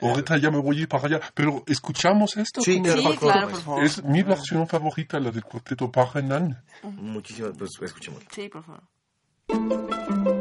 Ahorita 0.00 0.36
ya 0.38 0.50
me 0.50 0.58
voy 0.58 0.78
a 0.78 0.80
ir 0.82 0.88
para 0.88 1.06
allá, 1.06 1.20
pero 1.34 1.64
¿escuchamos 1.66 2.36
esto? 2.36 2.60
Sí, 2.60 2.80
claro, 2.80 3.00
Sí, 3.00 3.06
por 3.06 3.14
favor, 3.16 3.32
claro, 3.32 3.40
por 3.40 3.50
maestro. 3.52 3.72
favor. 3.72 3.84
Es 3.84 4.04
mi 4.04 4.22
versión 4.22 4.68
favorita, 4.68 5.18
la 5.18 5.30
del 5.30 5.42
cuarteto 5.44 5.90
Parrenan. 5.90 6.62
Muchísimas, 6.82 7.52
pues 7.58 7.70
escuchemos. 7.82 8.22
Sí, 8.30 8.48
por 8.48 8.62
favor. 8.64 10.39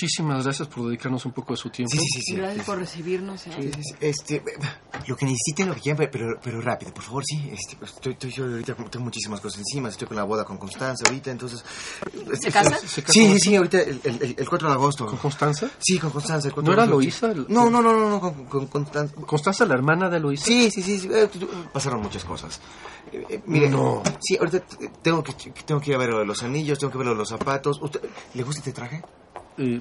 Muchísimas 0.00 0.44
gracias 0.44 0.68
por 0.68 0.86
dedicarnos 0.86 1.24
un 1.26 1.32
poco 1.32 1.52
de 1.52 1.56
su 1.56 1.70
tiempo. 1.70 1.90
Sí, 1.92 1.98
sí, 1.98 2.20
sí. 2.20 2.22
sí. 2.22 2.36
Gracias 2.36 2.64
por 2.64 2.78
recibirnos. 2.78 3.46
¿eh? 3.48 3.50
Sí. 3.60 3.94
Este, 4.00 4.42
lo 5.06 5.16
que 5.16 5.24
necesiten, 5.24 5.68
lo 5.68 5.74
que 5.74 5.80
quieran, 5.80 6.08
pero, 6.12 6.38
pero 6.42 6.60
rápido, 6.60 6.94
por 6.94 7.02
favor, 7.02 7.24
sí. 7.26 7.50
Este, 7.52 7.84
estoy, 7.84 8.12
estoy 8.12 8.30
yo 8.30 8.44
ahorita 8.44 8.74
tengo 8.74 9.04
muchísimas 9.04 9.40
cosas 9.40 9.58
encima. 9.60 9.88
Estoy 9.88 10.06
con 10.06 10.16
la 10.16 10.24
boda 10.24 10.44
con 10.44 10.56
Constanza 10.56 11.04
ahorita, 11.06 11.30
entonces. 11.32 11.64
¿Se 12.40 12.52
casa? 12.52 12.78
¿Se 12.78 13.02
casa 13.02 13.12
Sí, 13.12 13.32
sí, 13.32 13.40
sí, 13.40 13.56
ahorita 13.56 13.80
el, 13.80 14.00
el, 14.04 14.34
el 14.38 14.48
4 14.48 14.68
de 14.68 14.74
agosto. 14.74 15.06
¿Con 15.06 15.18
Constanza? 15.18 15.68
Sí, 15.78 15.98
con 15.98 16.10
Constanza. 16.10 16.48
El 16.48 16.54
4 16.54 16.62
¿No 16.62 16.76
de 16.76 16.82
era 16.84 16.90
agosto. 16.90 17.26
Loísa? 17.26 17.44
No, 17.48 17.68
no, 17.68 17.82
no, 17.82 17.92
no, 17.92 18.10
no, 18.10 18.20
con, 18.20 18.44
con 18.46 18.66
Constanza. 18.66 19.14
¿Constanza, 19.14 19.66
la 19.66 19.74
hermana 19.74 20.08
de 20.08 20.20
Loisa? 20.20 20.44
Sí, 20.44 20.70
sí, 20.70 20.80
sí, 20.82 20.98
sí, 21.00 21.08
eh, 21.12 21.28
pasaron 21.72 22.02
muchas 22.02 22.24
cosas. 22.24 22.60
Eh, 23.12 23.26
eh, 23.28 23.42
mire, 23.46 23.68
No. 23.68 24.02
Sí, 24.20 24.36
ahorita 24.36 24.60
tengo 25.02 25.24
que, 25.24 25.32
tengo 25.64 25.80
que 25.80 25.90
ir 25.90 25.96
a 25.96 25.98
ver 25.98 26.10
los 26.10 26.42
anillos, 26.42 26.78
tengo 26.78 26.92
que 26.92 26.98
ver 26.98 27.08
los 27.08 27.28
zapatos. 27.28 27.80
¿Usted, 27.82 28.00
¿Le 28.34 28.42
gusta 28.44 28.60
este 28.60 28.72
traje? 28.72 29.02
Eh, 29.58 29.80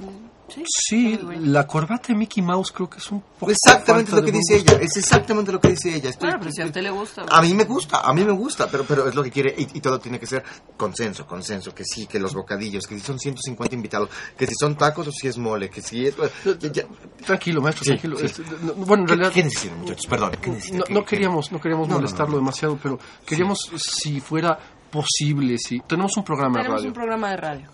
Sí, 0.49 0.63
sí, 0.65 1.19
bueno. 1.21 1.41
la 1.47 1.67
corbata 1.67 2.07
de 2.07 2.15
Mickey 2.15 2.41
Mouse 2.41 2.71
creo 2.71 2.89
que 2.89 2.99
es 2.99 3.11
un 3.11 3.19
poco 3.37 3.51
Exactamente 3.51 4.13
lo 4.15 4.23
que 4.23 4.31
dice 4.31 4.55
gusto. 4.59 4.75
ella, 4.75 4.81
es 4.81 4.95
exactamente 4.95 5.51
lo 5.51 5.59
que 5.59 5.67
dice 5.71 5.93
ella. 5.93 6.09
Estoy- 6.09 6.29
Bueno, 6.29 6.39
pero 6.39 6.51
si 6.53 6.61
a 6.61 6.65
usted 6.67 6.81
le 6.83 6.89
gusta. 6.89 7.25
A 7.29 7.41
mí 7.41 7.53
me 7.53 7.65
gusta, 7.65 7.99
a 7.99 8.13
mí 8.13 8.23
me 8.23 8.31
gusta, 8.31 8.69
pero, 8.71 8.85
pero 8.85 9.09
es 9.09 9.13
lo 9.13 9.23
que 9.23 9.29
quiere 9.31 9.53
y, 9.57 9.63
y 9.77 9.81
todo 9.81 9.99
tiene 9.99 10.17
que 10.21 10.25
ser 10.25 10.45
consenso, 10.77 11.27
consenso, 11.27 11.75
que 11.75 11.83
sí, 11.83 12.07
que 12.07 12.17
los 12.17 12.33
bocadillos, 12.33 12.87
que 12.87 12.95
si 12.95 13.01
son 13.01 13.19
150 13.19 13.75
invitados, 13.75 14.09
que 14.37 14.47
si 14.47 14.53
son 14.57 14.77
tacos 14.77 15.07
o 15.09 15.11
si 15.11 15.27
es 15.27 15.37
mole, 15.37 15.69
que 15.69 15.81
si 15.81 16.07
es... 16.07 16.15
ya- 16.15 16.71
ya- 16.71 16.85
Tranquilo, 17.25 17.61
maestro, 17.61 17.83
Sí, 17.83 17.89
tranquilo. 17.89 18.17
sí. 18.17 18.25
Este, 18.27 18.43
no, 18.61 18.73
bueno, 18.85 19.03
en 19.03 19.07
¿Qué, 19.07 19.15
realidad... 19.15 19.33
qué 19.33 19.43
necesitan, 19.43 19.79
muchachos? 19.79 20.05
Perdón, 20.09 20.31
¿qué 20.41 20.49
necesitan? 20.49 20.77
No, 20.79 20.83
¿Qué- 20.85 20.93
no 20.93 20.99
qué- 21.01 21.05
queríamos, 21.07 21.51
no 21.51 21.59
queríamos 21.59 21.89
No, 21.89 21.95
molestarlo 21.95 22.27
no, 22.27 22.37
no. 22.37 22.45
demasiado, 22.45 22.79
pero 22.81 22.97
queríamos 23.25 23.69
si 23.75 24.21
fuera 24.21 24.57
posible, 24.89 25.57
si 25.57 25.81
tenemos 25.81 26.15
un 26.15 26.23
programa 26.23 26.59
de 26.59 26.63
Tenemos 26.63 26.79
radio. 26.79 26.87
un 26.89 26.93
programa 26.93 27.29
de 27.31 27.37
radio. 27.37 27.67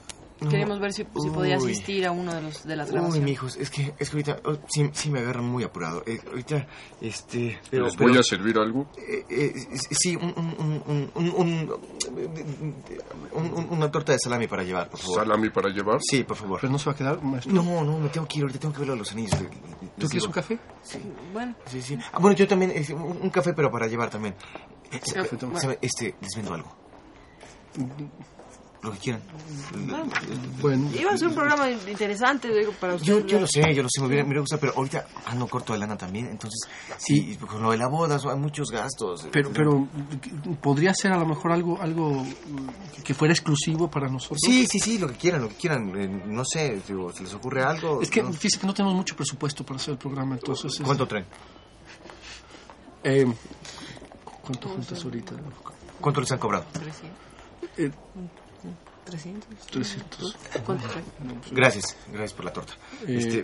Queríamos 0.49 0.79
ver 0.79 0.93
si, 0.93 1.03
si 1.03 1.29
podía 1.29 1.57
Uy. 1.57 1.71
asistir 1.71 2.05
a 2.05 2.11
uno 2.11 2.33
de 2.33 2.41
los 2.41 2.63
de 2.65 2.75
las 2.75 2.87
Uy, 2.89 2.93
grabaciones. 2.93 3.23
mijos, 3.29 3.55
es 3.57 3.69
que, 3.69 3.93
es 3.97 4.09
que 4.09 4.15
ahorita 4.17 4.37
oh, 4.45 4.57
sí, 4.67 4.89
sí 4.93 5.09
me 5.09 5.19
agarran 5.19 5.45
muy 5.45 5.63
apurado. 5.63 6.03
Eh, 6.05 6.19
ahorita, 6.27 6.67
este... 7.01 7.59
Pero, 7.69 7.85
¿Les 7.85 7.95
voy 7.97 8.07
pero- 8.09 8.19
a 8.19 8.23
servir 8.23 8.57
algo? 8.57 8.87
Eh, 8.97 9.25
eh, 9.29 9.53
sí, 9.91 10.15
un, 10.15 10.33
un, 10.35 10.55
un, 10.87 11.11
un, 11.15 11.33
un- 11.35 11.73
un- 13.33 13.53
un- 13.53 13.67
una 13.71 13.91
torta 13.91 14.11
de 14.13 14.19
salami 14.19 14.47
para 14.47 14.63
llevar, 14.63 14.89
por 14.89 14.99
favor. 14.99 15.19
¿Salami 15.19 15.49
para 15.49 15.69
llevar? 15.69 15.99
Sí, 16.01 16.23
por 16.23 16.37
favor. 16.37 16.59
Pero 16.61 16.71
no 16.71 16.79
se 16.79 16.85
va 16.85 16.91
a 16.91 16.95
quedar, 16.95 17.21
maestro. 17.23 17.53
No, 17.53 17.83
no, 17.83 17.99
me 17.99 18.09
tengo 18.09 18.27
que 18.27 18.37
ir 18.37 18.43
ahorita, 18.43 18.59
tengo 18.59 18.73
que 18.73 18.79
ver 18.85 18.97
los 18.97 19.11
anillos. 19.11 19.37
¿Tú 19.97 20.07
quieres 20.07 20.25
un 20.25 20.31
café? 20.31 20.59
Bueno, 21.31 21.55
Sí, 21.65 21.81
sí. 21.81 21.97
Ah, 22.11 22.19
bueno, 22.19 22.35
yo 22.35 22.47
también, 22.47 22.71
eh, 22.71 22.85
un, 22.93 23.19
un 23.21 23.29
café, 23.29 23.53
pero 23.53 23.71
para 23.71 23.87
llevar 23.87 24.09
también. 24.09 24.35
Eh, 24.91 24.99
Café, 25.13 25.37
toma. 25.37 25.59
¿sabe? 25.59 25.79
Este, 25.81 26.15
les 26.21 26.35
vendo 26.35 26.53
algo. 26.53 26.75
Lo 28.83 28.91
que 28.91 28.97
quieran. 28.97 29.21
Bueno, 30.61 30.91
iba 30.93 31.11
a 31.13 31.17
ser 31.17 31.29
un 31.29 31.35
programa 31.35 31.69
interesante 31.71 32.53
digo, 32.53 32.73
para 32.73 32.95
usted. 32.95 33.07
Yo, 33.07 33.25
yo 33.25 33.39
lo 33.39 33.47
sé, 33.47 33.73
yo 33.73 33.81
lo 33.81 33.87
sé, 33.89 34.01
me 34.01 34.07
hubiera, 34.07 34.23
me 34.23 34.27
hubiera 34.29 34.41
gustado, 34.41 34.59
pero 34.59 34.73
ahorita 34.75 35.07
ando 35.25 35.47
corto 35.47 35.71
de 35.73 35.79
lana 35.79 35.97
también, 35.97 36.27
entonces, 36.27 36.59
sí, 36.97 37.37
con 37.37 37.61
lo 37.63 37.71
de 37.71 37.77
la 37.77 37.87
boda 37.87 38.19
hay 38.29 38.37
muchos 38.37 38.69
gastos. 38.71 39.27
pero, 39.31 39.51
pero 39.53 39.87
podría 40.61 40.93
ser 40.93 41.13
a 41.13 41.17
lo 41.17 41.25
mejor 41.25 41.53
algo, 41.53 41.81
algo 41.81 42.25
que 43.03 43.13
fuera 43.13 43.33
exclusivo 43.33 43.89
para 43.89 44.09
nosotros. 44.09 44.39
Sí, 44.43 44.67
sí, 44.67 44.79
sí, 44.79 44.97
lo 44.97 45.07
que 45.07 45.15
quieran, 45.15 45.41
lo 45.43 45.49
que 45.49 45.55
quieran. 45.55 45.89
eh, 45.97 46.07
no 46.25 46.43
sé, 46.43 46.81
digo, 46.87 47.11
¿se 47.13 47.23
les 47.23 47.33
ocurre 47.33 47.63
algo? 47.63 48.01
Es 48.01 48.09
que 48.09 48.21
No. 48.21 48.33
fíjese 48.33 48.59
que 48.59 48.67
no 48.67 48.73
tenemos 48.73 48.95
mucho 48.95 49.15
presupuesto 49.15 49.63
para 49.65 49.77
hacer 49.77 49.93
el 49.93 49.97
programa, 49.97 50.35
entonces. 50.35 50.73
es- 50.73 50.81
¿Cuánto 50.85 51.07
traen? 51.07 51.25
Eh, 53.03 53.33
¿Cuánto 54.41 54.67
juntas 54.69 55.03
ahorita? 55.03 55.35
¿Cuánto 56.01 56.19
les 56.21 56.31
han 56.33 56.39
cobrado? 56.39 56.65
300. 56.73 57.09
Eh, 57.77 57.91
300. 59.05 59.67
300. 59.67 60.35
¿Cuánto 60.65 60.87
trae? 60.87 61.03
Gracias, 61.51 61.95
gracias 62.07 62.33
por 62.33 62.45
la 62.45 62.53
torta. 62.53 62.73
Eh, 63.07 63.17
Este, 63.17 63.43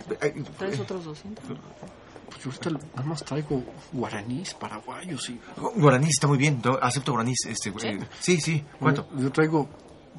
¿Traes 0.58 0.80
otros 0.80 1.04
200? 1.04 1.44
Pues 1.44 2.44
yo 2.44 2.50
ahorita 2.50 2.70
nada 2.70 3.08
más 3.08 3.24
traigo 3.24 3.62
guaraníes, 3.92 4.54
paraguayos 4.54 5.28
y... 5.30 5.40
guaraní 5.76 6.08
está 6.08 6.26
muy 6.26 6.38
bien, 6.38 6.62
acepto 6.80 7.12
guaraní. 7.12 7.34
Este, 7.46 7.70
eh, 7.70 7.98
sí, 8.20 8.40
sí, 8.40 8.64
¿cuánto? 8.78 9.08
Yo 9.16 9.30
traigo 9.32 9.68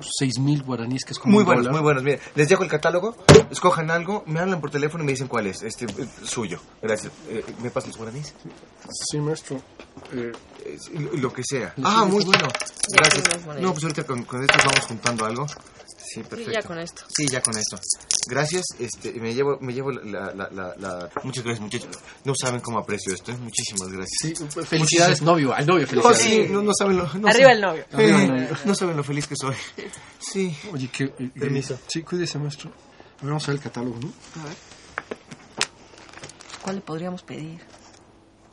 seis 0.09 0.39
mil 0.39 0.63
guaraníes, 0.63 1.03
que 1.05 1.13
es 1.13 1.19
como 1.19 1.33
Muy 1.33 1.41
un 1.41 1.45
buenos, 1.45 1.63
dólar. 1.65 1.73
muy 1.79 1.83
buenos. 1.83 2.03
Mire, 2.03 2.19
les 2.35 2.49
dejo 2.49 2.63
el 2.63 2.69
catálogo, 2.69 3.15
escojan 3.49 3.91
algo, 3.91 4.23
me 4.27 4.39
hablan 4.39 4.59
por 4.61 4.71
teléfono 4.71 5.03
y 5.03 5.07
me 5.07 5.11
dicen 5.13 5.27
cuál 5.27 5.47
es. 5.47 5.61
Este, 5.63 5.85
eh, 5.85 6.07
suyo. 6.23 6.59
Gracias. 6.81 7.11
Eh, 7.29 7.43
¿Me 7.61 7.69
pasas 7.71 7.89
los 7.89 7.97
guaraníes? 7.97 8.33
Sí, 9.09 9.17
maestro. 9.19 9.61
Eh, 10.13 10.31
Eh, 10.63 10.77
lo, 11.17 11.33
que 11.33 11.41
sea. 11.43 11.73
Ah, 11.83 12.05
muy 12.05 12.23
bueno. 12.23 12.47
Gracias. 12.93 13.23
No, 13.59 13.71
pues 13.71 13.83
ahorita 13.83 14.03
con, 14.03 14.23
con 14.25 14.41
esto 14.43 14.57
vamos 14.63 14.85
juntando 14.85 15.25
algo. 15.25 15.47
Sí, 16.13 16.23
perfecto. 16.23 16.51
ya 16.51 16.61
con 16.63 16.77
esto. 16.79 17.03
Sí, 17.15 17.27
ya 17.27 17.41
con 17.41 17.55
esto. 17.57 17.79
Gracias. 18.27 18.65
Este, 18.79 19.13
me 19.13 19.33
llevo, 19.33 19.57
me 19.61 19.73
llevo 19.73 19.91
la, 19.91 20.33
la, 20.33 20.49
la, 20.51 20.75
la- 20.77 21.09
Muchas 21.23 21.43
gracias, 21.43 21.61
muchachos. 21.61 21.89
No 22.25 22.33
saben 22.35 22.59
cómo 22.61 22.79
aprecio 22.79 23.13
esto. 23.13 23.31
¿eh? 23.31 23.37
Muchísimas 23.37 23.87
gracias. 23.89 24.17
sí, 24.21 24.45
felicidades, 24.65 25.21
novio, 25.21 25.53
al 25.53 25.65
novio, 25.65 25.83
No, 25.83 25.87
felicidades. 25.87 26.21
sí, 26.21 26.47
no, 26.49 26.61
no 26.61 26.71
saben 26.77 26.97
lo... 26.97 27.03
no 27.13 27.27
Arriba 27.29 27.49
saben- 27.49 27.51
el 27.51 27.61
novio. 27.61 27.85
Arriba 27.93 28.21
el 28.23 28.27
novio. 28.27 28.57
no 28.65 28.75
saben 28.75 28.97
lo 28.97 29.03
feliz 29.03 29.27
que 29.27 29.35
soy. 29.35 29.55
Sí. 30.19 30.55
Oye, 30.73 30.89
que... 30.89 31.05
eh, 31.05 31.13
eh, 31.19 31.31
Permiso. 31.39 31.79
sí, 31.87 32.01
cuídese, 32.03 32.37
maestro. 32.39 32.69
A 32.71 33.21
ver, 33.23 33.29
Vamos 33.29 33.43
a 33.43 33.47
ver 33.51 33.57
el 33.57 33.63
catálogo, 33.63 33.99
¿no? 33.99 34.11
A 34.41 34.45
ver. 34.45 34.53
¿Cuál 36.61 36.75
le 36.75 36.81
podríamos 36.81 37.23
pedir? 37.23 37.59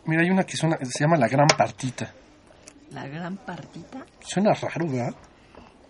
Mira, 0.06 0.22
hay 0.22 0.30
una 0.30 0.44
que 0.44 0.56
suena, 0.56 0.78
se 0.82 1.04
llama 1.04 1.16
La 1.16 1.28
Gran 1.28 1.46
Partita. 1.48 2.14
¿La 2.90 3.06
gran 3.06 3.36
partita? 3.36 4.06
Suena 4.20 4.54
raro, 4.54 4.86
¿verdad? 4.88 5.14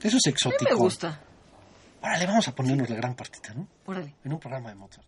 Eso 0.02 0.16
es 0.16 0.26
A 0.26 0.28
mí 0.28 0.33
exótico. 0.33 0.64
me 0.70 0.74
gusta. 0.74 1.22
Órale, 2.02 2.26
vamos 2.26 2.48
a 2.48 2.54
ponernos 2.54 2.88
La 2.88 2.96
Gran 2.96 3.14
Partita, 3.14 3.54
¿no? 3.54 3.66
Órale. 3.87 4.14
En 4.24 4.32
un 4.32 4.38
programa 4.38 4.68
de 4.70 4.74
Mozart. 4.76 5.06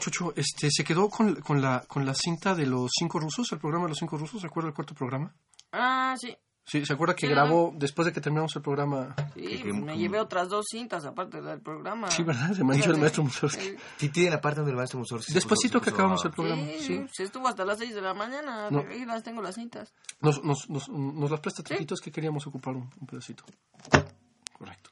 Chucho, 0.00 0.32
este, 0.36 0.68
¿se 0.70 0.82
quedó 0.84 1.08
con, 1.08 1.36
con, 1.36 1.62
la, 1.62 1.84
con 1.86 2.04
la 2.04 2.14
cinta 2.14 2.54
de 2.54 2.66
los 2.66 2.90
cinco 2.98 3.20
rusos, 3.20 3.50
el 3.52 3.58
programa 3.58 3.84
de 3.84 3.90
los 3.90 3.98
cinco 3.98 4.16
rusos? 4.18 4.40
¿Se 4.40 4.46
acuerda 4.48 4.66
del 4.68 4.74
cuarto 4.74 4.94
programa? 4.94 5.32
Ah, 5.72 6.14
sí. 6.18 6.36
Sí, 6.62 6.84
¿se 6.86 6.92
acuerda 6.92 7.16
que 7.16 7.26
Sí, 7.26 7.32
grabó 7.32 7.72
después 7.74 8.06
de 8.06 8.12
que 8.12 8.20
terminamos 8.20 8.54
el 8.54 8.62
programa? 8.62 9.14
Sí, 9.34 9.40
Que- 9.40 9.62
que- 9.62 9.70
pues 9.70 9.82
me 9.82 9.98
llevé 9.98 10.20
otras 10.20 10.48
dos 10.48 10.66
cintas 10.70 11.04
aparte 11.04 11.40
del 11.40 11.60
programa. 11.60 12.08
Sí, 12.10 12.22
¿verdad? 12.22 12.52
Se 12.52 12.62
me 12.62 12.76
hizo 12.76 12.92
el 12.92 12.98
maestro 12.98 13.24
Mussorgsky. 13.24 13.62
Sí, 13.70 13.76
Sí, 13.96 14.08
tiene 14.10 14.30
la 14.30 14.40
parte 14.40 14.58
donde 14.60 14.70
el 14.72 14.76
maestro 14.76 15.00
Mussorgsky 15.00 15.32
Despuésito 15.32 15.80
que 15.80 15.90
acabamos 15.90 16.24
el 16.24 16.30
programa, 16.30 16.62
sí, 16.62 16.78
sí. 16.80 17.06
se 17.12 17.24
estuvo 17.24 17.48
hasta 17.48 17.64
las 17.64 17.78
6 17.78 17.92
de 17.94 18.02
la 18.02 18.14
mañana. 18.14 18.70
No. 18.70 18.84
Ahí 18.88 19.04
las 19.04 19.22
tengo 19.24 19.42
las 19.42 19.56
cintas. 19.56 19.92
Nos, 20.20 20.44
nos, 20.44 20.68
nos, 20.70 20.88
nos 20.88 21.30
las 21.30 21.40
presta 21.40 21.62
tantito, 21.64 21.94
es 21.94 22.00
que 22.00 22.12
queríamos 22.12 22.46
ocupar 22.46 22.76
un, 22.76 22.88
un 23.00 23.06
pedacito. 23.06 23.42
Correcto. 24.56 24.90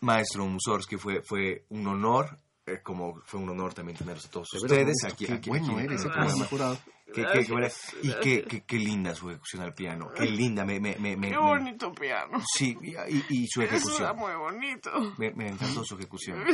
Maestro 0.00 0.46
Mussorgsky, 0.46 0.96
fue, 0.96 1.22
fue 1.22 1.66
un 1.70 1.86
honor, 1.86 2.38
eh, 2.68 2.80
como 2.82 3.20
fue 3.24 3.40
un 3.40 3.48
honor 3.50 3.74
también 3.74 3.96
tenerlos 3.98 4.26
a 4.26 4.30
todos 4.30 4.48
ustedes 4.54 4.86
maestro, 4.86 5.08
aquí. 5.12 5.26
qué 5.26 5.32
aquí, 5.34 5.50
bueno 5.50 5.72
aquí. 5.76 5.84
eres, 5.86 6.00
ese 6.00 6.08
Ah, 6.08 6.12
programa 6.12 6.44
jurado. 6.46 6.78
Qué, 7.14 7.24
qué- 7.24 7.46
qué 7.46 7.72
y 8.02 8.12
qué, 8.20 8.44
qué, 8.44 8.64
qué 8.64 8.76
linda 8.76 9.14
su 9.14 9.30
ejecución 9.30 9.62
al 9.62 9.72
piano, 9.72 10.10
qué 10.14 10.26
linda, 10.26 10.66
me, 10.66 10.78
me, 10.78 10.94
me, 10.96 11.12
Qué 11.12 11.16
me- 11.16 11.38
bonito 11.38 11.90
piano. 11.94 12.38
sí, 12.54 12.76
y, 12.82 13.34
y- 13.34 13.46
su 13.48 13.62
Eso 13.62 13.76
está 13.76 13.76
ejecución, 13.76 14.16
muy 14.18 14.34
bonito. 14.34 15.14
me, 15.16 15.30
me 15.32 15.48
encantó 15.48 15.82
su 15.84 15.94
ejecución, 15.94 16.44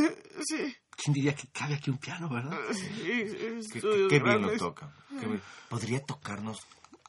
Sí, 0.44 0.76
¿Quién 0.96 1.12
diría 1.12 1.34
que 1.34 1.48
cabe 1.48 1.74
aquí 1.74 1.90
un 1.90 1.98
piano, 1.98 2.28
verdad? 2.28 2.56
sí, 2.72 2.88
qué, 3.02 3.58
estudios 3.58 4.08
qué 4.08 4.20
bien 4.20 4.42
lo 4.42 4.56
toca, 4.56 4.92
qué 5.18 5.26
bien. 5.26 5.42
¿podría 5.68 6.00
tocarnos 6.04 6.60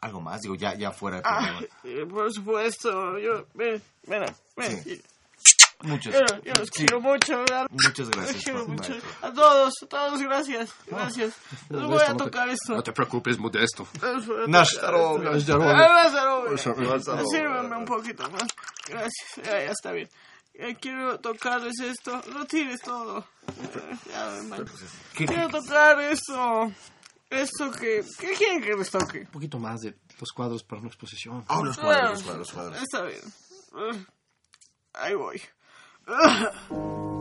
algo 0.02 0.22
más? 0.22 0.42
Digo, 0.42 0.56
ya, 0.56 0.74
ya 0.76 0.92
fuera 0.92 1.18
del 1.18 1.26
Ah, 1.28 1.38
programa. 1.38 1.68
sí, 1.84 1.96
por 2.10 2.34
supuesto. 2.34 3.20
Yo, 3.20 3.46
ven, 3.54 3.80
ven, 4.08 4.26
ven. 4.58 4.84
Sí. 4.84 5.02
Muchas, 5.82 6.14
Yo, 6.14 6.20
yo 6.44 6.54
los 6.58 6.70
sí, 6.74 6.86
quiero 6.86 7.02
mucho, 7.02 7.38
¿verdad? 7.40 7.68
muchas 7.70 8.00
Los 8.00 8.10
gracias, 8.10 8.44
quiero 8.44 8.60
ma- 8.68 8.74
mucho. 8.74 8.94
A 9.22 9.34
todos, 9.34 9.74
a 9.84 9.86
todos, 9.88 10.22
gracias. 10.22 10.70
Gracias. 10.88 11.34
Les 11.70 11.84
voy 11.84 12.02
a 12.02 12.10
no 12.10 12.18
te- 12.18 12.24
tocar 12.24 12.50
esto. 12.50 12.76
No 12.76 12.84
te 12.84 12.92
preocupes, 12.92 13.38
modesto. 13.38 13.88
Lázaro. 14.48 15.22
Sírveme 16.58 17.76
un 17.78 17.86
poquito 17.86 18.30
más. 18.32 18.48
Gracias. 18.88 19.36
Ya, 19.44 19.52
ya 19.52 19.72
está 19.72 19.92
bien. 19.92 20.10
Eh, 20.54 20.76
quiero 20.80 21.20
tocarles 21.20 21.80
esto. 21.82 22.22
No 22.34 22.46
tires 22.46 22.80
todo. 22.82 23.20
Eh, 23.48 23.98
ya, 24.10 24.38
hermano. 24.38 24.66
¿Qué- 25.14 25.26
Quiero 25.26 25.50
tocar 25.50 26.00
esto. 26.02 26.72
Esto 27.30 27.72
que... 27.72 28.04
¿Qué 28.20 28.34
quieren 28.34 28.62
que 28.62 28.74
les 28.76 28.90
toque? 28.90 29.20
Un 29.22 29.26
poquito 29.28 29.60
más 29.60 29.82
de 29.82 29.96
los 30.20 30.32
cuadros 30.32 30.64
para 30.64 30.80
una 30.80 30.88
exposición. 30.90 31.44
Oh, 31.50 31.64
los 31.64 31.78
cuadros, 31.78 32.12
los 32.12 32.24
cuadros, 32.24 32.38
los 32.48 32.52
cuadros. 32.54 32.82
Está 32.82 33.02
bien. 33.02 33.22
Eh, 33.78 34.06
Ahí 34.94 35.14
voy. 35.16 35.42
呃。 36.08 37.15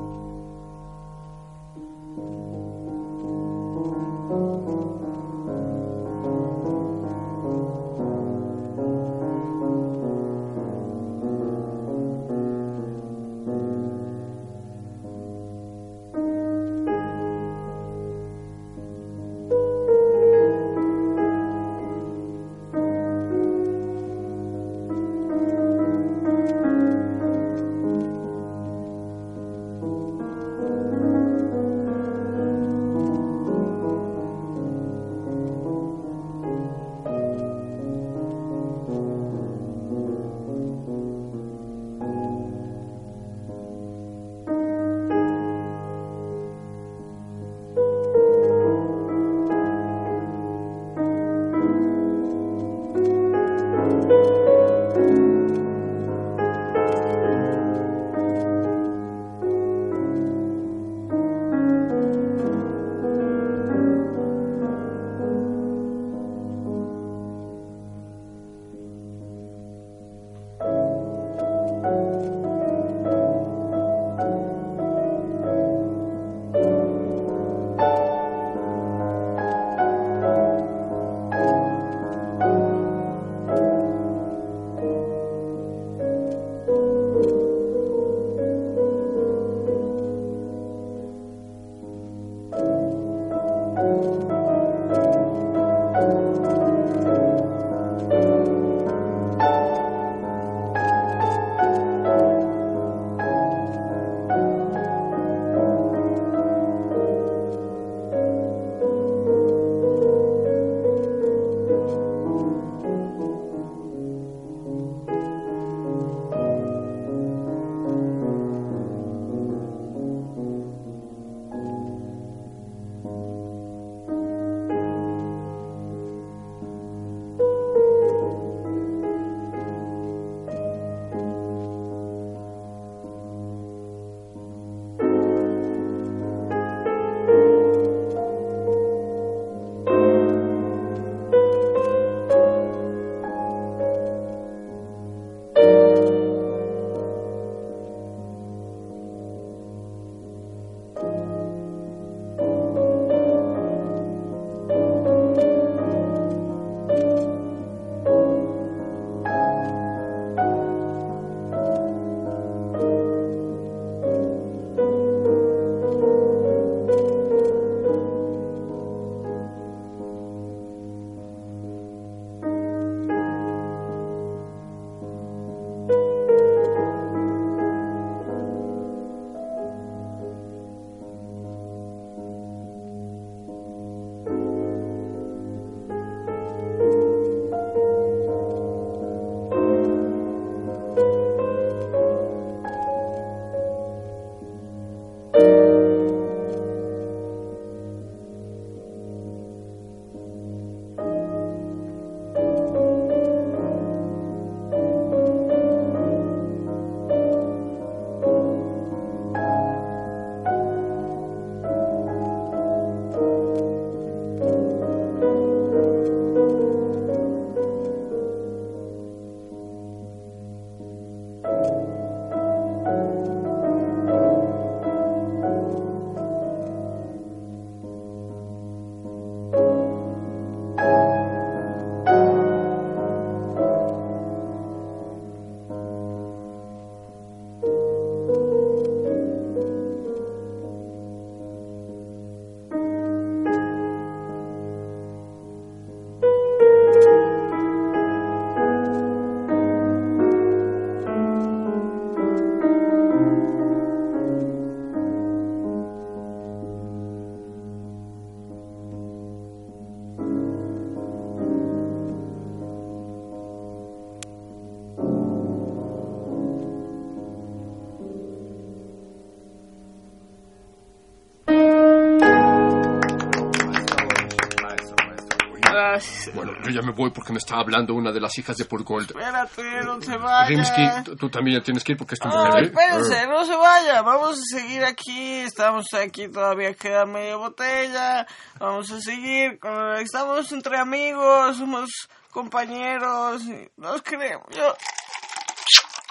Yo 276.65 276.71
ya 276.71 276.83
me 276.83 276.93
voy 276.93 277.11
porque 277.11 277.33
me 277.33 277.39
está 277.39 277.57
hablando 277.57 277.95
una 277.95 278.11
de 278.13 278.21
las 278.21 278.37
hijas 278.39 278.57
de 278.57 278.65
Purgold. 278.65 279.11
Espérate, 279.11 279.63
no 279.85 280.01
se 280.01 280.17
vaya. 280.17 280.49
Rimsky, 280.49 281.17
tú- 281.17 281.29
también 281.31 281.59
ya 281.59 281.65
tienes 281.65 281.85
que 281.85 281.93
ir 281.93 281.99
porque 281.99 282.15
es 282.15 282.21
tu 282.21 282.29
No, 282.29 282.47
mujer, 282.47 282.65
¿eh? 282.65 282.67
espérense, 282.67 283.27
no 283.27 283.45
se 283.45 283.57
vaya. 283.57 284.03
Vamos 284.03 284.39
a 284.39 284.57
seguir 284.59 284.85
aquí. 284.85 285.41
Estamos 285.41 285.87
aquí, 285.95 286.29
todavía 286.29 286.75
queda 286.75 287.05
media 287.07 287.37
botella. 287.37 288.27
Vamos 288.59 288.91
a 288.91 289.01
seguir. 289.01 289.59
con- 289.59 289.97
Estamos 289.97 290.51
entre 290.53 290.79
amigos, 290.79 291.57
somos 291.57 291.91
compañeros. 292.31 293.43
Nos 293.77 294.03
queremos. 294.03 294.47
Yo, 294.57 294.75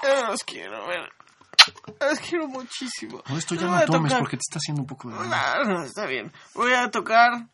yo 0.03 0.25
los 0.27 0.43
quiero, 0.43 0.85
ver. 0.87 1.09
Los 1.99 2.19
quiero 2.19 2.47
muchísimo. 2.47 3.21
No, 3.27 3.37
esto 3.37 3.55
ya 3.55 3.67
no 3.67 3.85
tomes 3.85 4.11
tocar- 4.11 4.19
porque 4.19 4.37
te 4.37 4.41
está 4.41 4.57
haciendo 4.59 4.81
un 4.81 4.87
poco 4.87 5.09
de 5.09 5.15
daño. 5.15 5.29
No, 5.29 5.73
no, 5.79 5.83
está 5.83 6.05
bien. 6.05 6.31
Voy 6.53 6.73
a 6.73 6.91
tocar 6.91 7.45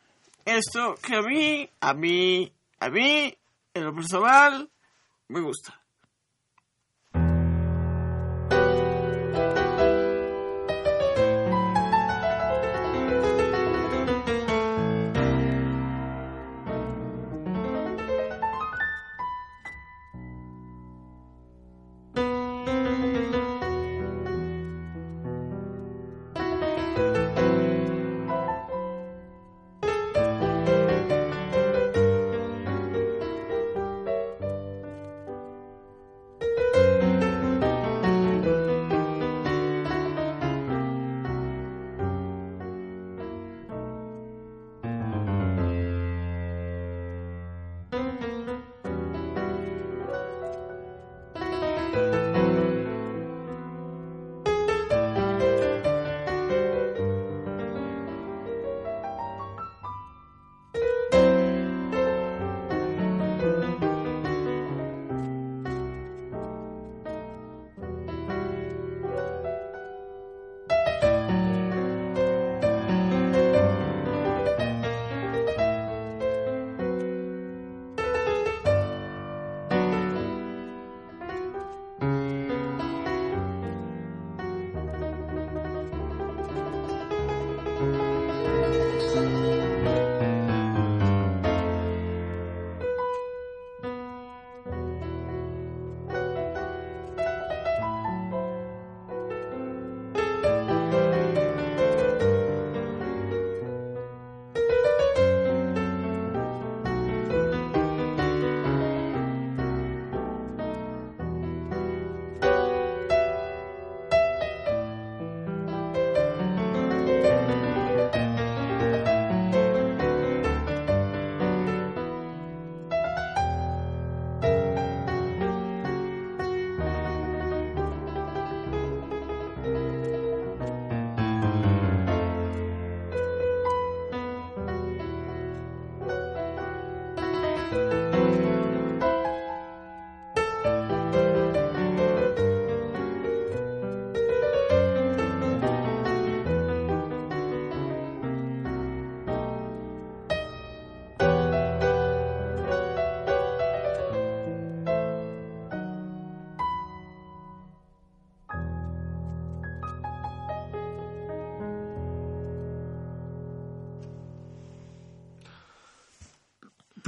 esto 0.45 0.95
que 0.95 1.15
a 1.15 1.21
mí, 1.21 1.69
a 1.81 1.93
mí, 1.93 2.51
a 2.79 2.89
mí, 2.89 3.37
en 3.73 3.85
lo 3.85 3.93
personal, 3.93 4.71
me 5.27 5.41
gusta. 5.41 5.78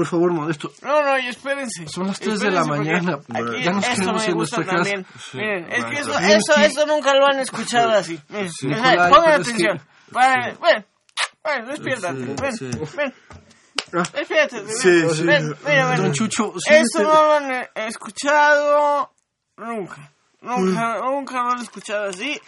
Por 0.02 0.08
favor, 0.08 0.32
Modesto. 0.32 0.72
No, 0.82 1.04
no, 1.04 1.20
y 1.20 1.28
espérense. 1.28 1.88
Son 1.88 2.08
las 2.08 2.20
tres 2.20 2.40
de 2.40 2.50
la 2.50 2.64
mañana. 2.66 3.20
Aquí, 3.30 3.64
Ya 3.64 3.72
nos 3.72 3.84
esto 3.88 4.00
queremos 4.02 4.28
me 4.28 4.34
gusta 4.34 4.56
nuestra 4.58 4.66
casa. 4.66 4.76
también. 4.78 5.06
Miren, 5.34 5.72
es 5.72 5.86
que 5.86 5.94
eso, 6.00 6.20
eso, 6.20 6.54
sí. 6.56 6.64
eso 6.64 6.86
nunca 6.88 7.14
lo 7.14 7.28
han 7.28 7.38
escuchado 7.40 7.92
así. 7.92 8.20
Miren, 8.30 8.50
Nicolai, 8.64 8.98
pongan 8.98 9.12
pero 9.24 9.36
es 9.36 9.42
atención. 9.48 9.78
que- 9.78 9.86
Ven, 10.18 10.58
ven, 10.60 10.86
ven, 11.46 11.66
despiértate. 11.68 12.26
Sí, 12.26 12.36
ven, 12.42 12.54
sí. 12.58 12.70
ven. 12.98 13.14
Despiértate. 14.14 14.62
ven, 14.64 14.76
Sí, 14.76 15.10
sí. 15.16 15.24
ven, 15.24 15.56
mira, 15.68 15.86
ven. 15.92 15.98
Don 16.02 16.12
Chucho, 16.14 16.54
sí, 16.58 16.74
Esto 16.74 17.00
este- 17.00 17.04
no 17.04 17.14
lo 17.14 17.34
han 17.36 17.68
escuchado 17.76 19.14
nunca. 19.58 20.12
Nunca, 20.42 20.98
nunca 21.00 21.44
lo 21.44 21.52
han 21.52 21.60
escuchado 21.62 22.10
así. 22.10 22.42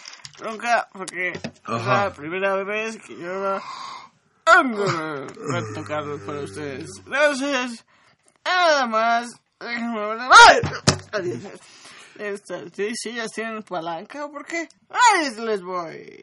Nunca, 0.43 0.87
porque 0.91 1.29
es 1.33 1.41
Ajá. 1.65 2.05
la 2.05 2.13
primera 2.13 2.55
vez 2.63 2.97
que 2.97 3.15
yo 3.15 3.59
va 4.45 5.57
a 5.57 5.73
tocarlo 5.73 6.17
para 6.25 6.41
ustedes. 6.41 6.89
Gracias. 7.05 7.85
Nada 8.45 8.87
más. 8.87 9.31
Déjenme. 9.59 9.99
Adiós. 11.11 11.39
Estas 12.19 12.71
sillas 12.93 13.31
tienen 13.31 13.63
palanca, 13.63 14.27
¿por 14.29 14.45
qué? 14.45 14.67
¡Ay, 14.89 15.31
les 15.39 15.63
voy! 15.63 16.21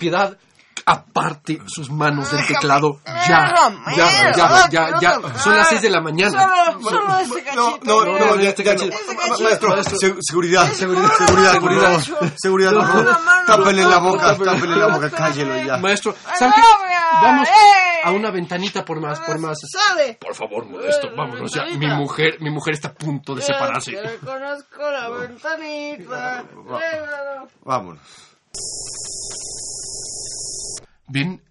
Por 0.00 0.08
piedad, 0.08 0.38
aparte 0.86 1.60
sus 1.66 1.90
manos 1.90 2.32
del 2.32 2.46
teclado. 2.46 3.00
Ya, 3.04 3.52
ya, 3.94 4.32
ya, 4.34 4.68
ya, 4.70 4.98
ya. 4.98 5.38
Son 5.38 5.54
las 5.54 5.68
seis 5.68 5.82
de 5.82 5.90
la 5.90 6.00
mañana. 6.00 6.48
Solo, 6.72 6.90
solo 6.90 7.18
este 7.18 7.44
cachito. 7.44 7.80
No, 7.84 8.04
no, 8.06 8.18
no, 8.18 8.36
ya, 8.36 8.48
este. 8.48 8.62
Este 8.62 8.90
Maestro, 9.42 9.76
seguridad, 10.22 10.72
seguridad, 10.72 11.12
seguridad, 11.52 12.00
seguridad. 12.34 12.72
Tápele 13.46 13.84
la 13.84 13.98
boca, 13.98 14.38
tápele 14.38 14.76
la 14.76 14.86
boca, 14.86 15.10
cállelo 15.10 15.54
ya. 15.62 15.76
Maestro, 15.76 16.14
¿sabe 16.38 16.52
qué? 16.54 16.60
novia! 16.62 17.00
Vamos 17.20 17.48
¡Eh! 17.48 18.00
a 18.02 18.10
una 18.12 18.30
ventanita 18.30 18.82
por 18.82 19.02
más, 19.02 19.20
por 19.20 19.38
más. 19.38 19.58
¡Sale! 19.60 20.16
Por 20.18 20.34
favor, 20.34 20.64
Modesto, 20.64 21.08
vámonos 21.14 21.52
ya. 21.52 21.64
Mi 21.76 21.88
mujer, 21.88 22.38
mi 22.40 22.48
mujer 22.48 22.72
está 22.72 22.88
a 22.88 22.94
punto 22.94 23.34
de 23.34 23.42
separarse. 23.42 23.92
Que 23.92 24.16
conozco 24.24 24.90
la 24.90 25.10
ventanita. 25.10 26.44
Vámonos. 27.64 28.00
Bien, 31.12 31.42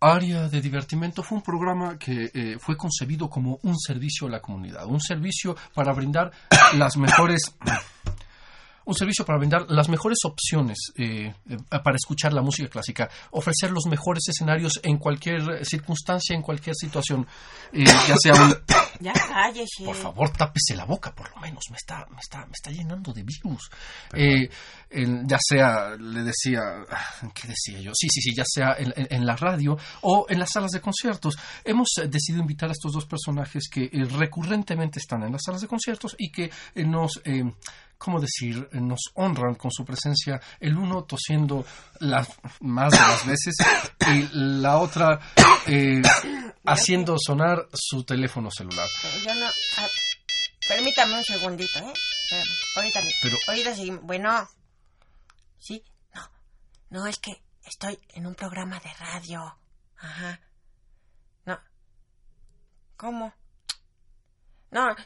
Área 0.00 0.48
de 0.48 0.60
Divertimento 0.60 1.22
fue 1.22 1.38
un 1.38 1.44
programa 1.44 1.96
que 1.96 2.32
eh, 2.34 2.56
fue 2.58 2.76
concebido 2.76 3.30
como 3.30 3.60
un 3.62 3.78
servicio 3.78 4.26
a 4.26 4.30
la 4.30 4.40
comunidad, 4.40 4.86
un 4.86 5.00
servicio 5.00 5.54
para 5.72 5.92
brindar 5.92 6.32
las 6.76 6.96
mejores 6.96 7.54
un 8.84 8.94
servicio 8.94 9.24
para 9.24 9.38
brindar 9.38 9.66
las 9.70 9.88
mejores 9.88 10.18
opciones 10.24 10.78
eh, 10.96 11.34
eh, 11.48 11.56
para 11.82 11.96
escuchar 11.96 12.32
la 12.32 12.42
música 12.42 12.68
clásica, 12.68 13.08
ofrecer 13.30 13.70
los 13.70 13.86
mejores 13.86 14.22
escenarios 14.28 14.80
en 14.82 14.98
cualquier 14.98 15.64
circunstancia, 15.64 16.34
en 16.34 16.42
cualquier 16.42 16.74
situación, 16.76 17.26
eh, 17.72 17.84
ya 17.84 18.14
sea 18.20 18.34
un... 18.34 18.54
Ya 19.00 19.12
cállese. 19.14 19.84
Por 19.84 19.96
favor, 19.96 20.30
tápese 20.30 20.76
la 20.76 20.84
boca, 20.84 21.12
por 21.12 21.28
lo 21.34 21.40
menos. 21.40 21.64
Me 21.70 21.76
está, 21.76 22.06
me 22.10 22.18
está, 22.20 22.44
me 22.46 22.52
está 22.52 22.70
llenando 22.70 23.12
de 23.12 23.24
virus. 23.24 23.68
Eh, 24.12 24.48
en- 24.90 25.26
ya 25.26 25.38
sea, 25.40 25.96
le 25.96 26.22
decía, 26.22 26.60
ah, 26.88 27.28
¿qué 27.34 27.48
decía 27.48 27.80
yo? 27.80 27.90
Sí, 27.96 28.06
sí, 28.12 28.20
sí, 28.20 28.32
ya 28.36 28.44
sea 28.46 28.74
en, 28.78 28.92
en- 28.94 29.08
en 29.10 29.26
la 29.26 29.34
radio 29.34 29.76
o 30.02 30.26
en 30.28 30.38
las 30.38 30.50
salas 30.52 30.70
de 30.70 30.80
conciertos. 30.80 31.36
Hemos 31.64 31.88
decidido 32.08 32.42
invitar 32.42 32.68
a 32.68 32.72
estos 32.72 32.92
dos 32.92 33.06
personajes 33.06 33.68
que 33.68 33.84
eh, 33.86 34.04
recurrentemente 34.04 35.00
están 35.00 35.24
en 35.24 35.32
las 35.32 35.42
salas 35.44 35.62
de 35.62 35.68
conciertos 35.68 36.14
y 36.18 36.30
que 36.30 36.44
eh, 36.74 36.84
nos, 36.84 37.20
¿cómo 38.02 38.20
decir? 38.20 38.68
Eh, 38.72 38.80
Nos 38.80 39.00
honran 39.14 39.54
con 39.54 39.70
su 39.70 39.84
presencia. 39.84 40.40
El 40.60 40.76
uno 40.76 41.04
tosiendo 41.04 41.64
las 42.00 42.28
más 42.60 42.90
de 42.92 42.98
las 42.98 43.26
veces 43.26 43.54
y 44.12 44.28
la 44.32 44.78
otra 44.78 45.20
eh, 45.66 46.02
haciendo 46.64 47.16
sonar 47.18 47.68
su 47.72 48.02
teléfono 48.04 48.50
celular. 48.50 48.88
Yo 49.24 49.34
no. 49.34 49.46
ah, 49.78 49.86
permítame 50.68 51.16
un 51.18 51.24
segundito, 51.24 51.78
¿eh? 51.78 51.92
Ahorita, 52.76 53.00
le- 53.02 53.12
Pero- 53.22 53.38
ahorita 53.46 53.74
seguimos. 53.74 54.02
Bueno. 54.02 54.48
¿Sí? 55.58 55.84
No. 56.14 56.28
No, 56.90 57.06
es 57.06 57.18
que 57.18 57.30
estoy 57.64 57.98
en 58.14 58.26
un 58.26 58.34
programa 58.34 58.80
de 58.80 58.92
radio. 58.94 59.56
Ajá. 59.98 60.40
No. 61.46 61.60
¿Cómo? 62.96 63.32
No, 64.70 64.96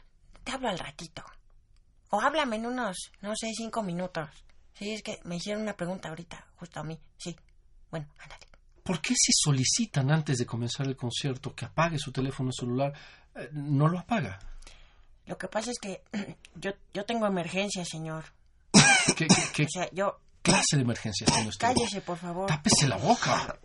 te 0.45 0.53
hablo 0.53 0.69
al 0.69 0.79
ratito. 0.79 1.25
O 2.11 2.21
háblame 2.21 2.57
en 2.57 2.67
unos, 2.67 2.97
no 3.21 3.35
sé, 3.37 3.51
cinco 3.57 3.83
minutos. 3.83 4.29
Sí, 4.75 4.93
es 4.93 5.03
que 5.03 5.19
me 5.25 5.37
hicieron 5.37 5.63
una 5.63 5.75
pregunta 5.77 6.09
ahorita, 6.09 6.47
justo 6.57 6.81
a 6.81 6.85
mí. 6.85 6.99
Sí. 7.17 7.35
Bueno, 7.91 8.07
ándale. 8.19 8.47
¿Por 8.83 9.01
qué 9.01 9.15
si 9.17 9.33
solicitan 9.35 10.11
antes 10.13 10.39
de 10.39 10.47
comenzar 10.47 10.87
el 10.87 10.97
concierto 10.97 11.55
que 11.55 11.65
apague 11.65 11.99
su 11.99 12.13
teléfono 12.13 12.51
celular, 12.53 12.93
eh, 13.35 13.49
no 13.53 13.89
lo 13.89 13.99
apaga? 13.99 14.39
Lo 15.27 15.37
que 15.37 15.49
pasa 15.49 15.71
es 15.73 15.79
que 15.81 16.03
yo, 16.55 16.71
yo 16.95 17.05
tengo 17.05 17.27
emergencia, 17.27 17.85
señor. 17.85 18.25
¿Qué, 19.17 19.27
qué- 19.27 19.27
qué 19.55 19.65
O 19.65 19.69
sea, 19.69 19.89
yo... 19.93 20.21
clase 20.43 20.77
de 20.77 20.83
emergencia 20.83 21.27
tiene 21.27 21.49
usted? 21.49 21.67
Cállese, 21.67 22.01
por 22.03 22.19
favor. 22.19 22.47
Tápese 22.47 22.87
la 22.87 22.97
boca. 22.97 23.59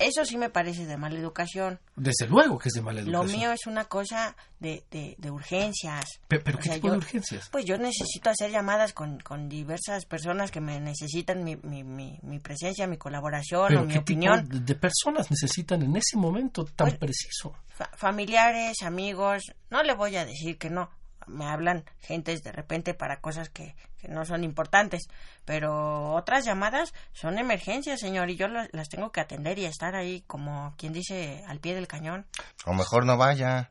Eso 0.00 0.24
sí 0.24 0.36
me 0.36 0.50
parece 0.50 0.86
de 0.86 0.96
mala 0.96 1.18
educación. 1.18 1.80
Desde 1.96 2.26
luego 2.28 2.58
que 2.58 2.68
es 2.68 2.74
de 2.74 2.82
mala 2.82 3.00
Lo 3.02 3.20
educación. 3.20 3.38
mío 3.40 3.52
es 3.52 3.66
una 3.66 3.84
cosa 3.86 4.36
de, 4.60 4.84
de, 4.90 5.14
de 5.18 5.30
urgencias. 5.30 6.04
Pe- 6.28 6.40
¿Pero 6.40 6.58
O 6.58 6.60
qué 6.60 6.64
sea, 6.66 6.74
tipo 6.74 6.86
yo- 6.88 6.92
de 6.92 6.98
urgencias? 6.98 7.48
Pues 7.50 7.64
yo 7.64 7.76
necesito 7.78 8.30
hacer 8.30 8.50
llamadas 8.50 8.92
con, 8.92 9.18
con 9.20 9.48
diversas 9.48 10.04
personas 10.06 10.50
que 10.50 10.60
me 10.60 10.80
necesitan 10.80 11.42
mi, 11.44 11.56
mi, 11.56 11.84
mi, 11.84 12.18
mi 12.22 12.38
presencia, 12.38 12.86
mi 12.86 12.96
colaboración 12.96 13.64
o 13.64 13.68
¿Pero 13.68 13.84
mi 13.84 13.92
qué 13.94 13.98
opinión. 13.98 14.42
tipo 14.44 14.54
de 14.58 14.60
de 14.64 14.74
personas 14.74 15.30
necesitan 15.30 15.82
en 15.82 15.96
ese 15.96 16.16
momento 16.16 16.64
tan 16.64 16.88
Pues- 16.88 16.98
preciso? 16.98 17.54
Fa- 17.68 17.90
familiares, 17.96 18.82
amigos, 18.82 19.42
no 19.70 19.82
le 19.82 19.94
voy 19.94 20.16
a 20.16 20.24
decir 20.24 20.58
que 20.58 20.68
no. 20.70 20.90
Me 21.28 21.46
hablan 21.46 21.84
gentes 22.00 22.42
de 22.42 22.52
repente 22.52 22.94
para 22.94 23.20
cosas 23.20 23.48
que, 23.50 23.74
que 24.00 24.08
no 24.08 24.24
son 24.24 24.44
importantes, 24.44 25.08
pero 25.44 26.14
otras 26.14 26.44
llamadas 26.44 26.92
son 27.12 27.38
emergencias, 27.38 28.00
señor, 28.00 28.30
y 28.30 28.36
yo 28.36 28.48
las, 28.48 28.68
las 28.72 28.88
tengo 28.88 29.10
que 29.12 29.20
atender 29.20 29.58
y 29.58 29.64
estar 29.66 29.94
ahí 29.94 30.22
como 30.26 30.74
quien 30.76 30.92
dice 30.92 31.44
al 31.46 31.58
pie 31.60 31.74
del 31.74 31.86
cañón. 31.86 32.26
O 32.66 32.72
mejor 32.72 33.04
no 33.06 33.16
vaya. 33.16 33.70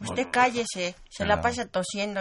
Usted 0.00 0.28
cállese, 0.30 0.94
se 1.10 1.26
la 1.26 1.40
pasa 1.40 1.66
tosiendo. 1.66 2.20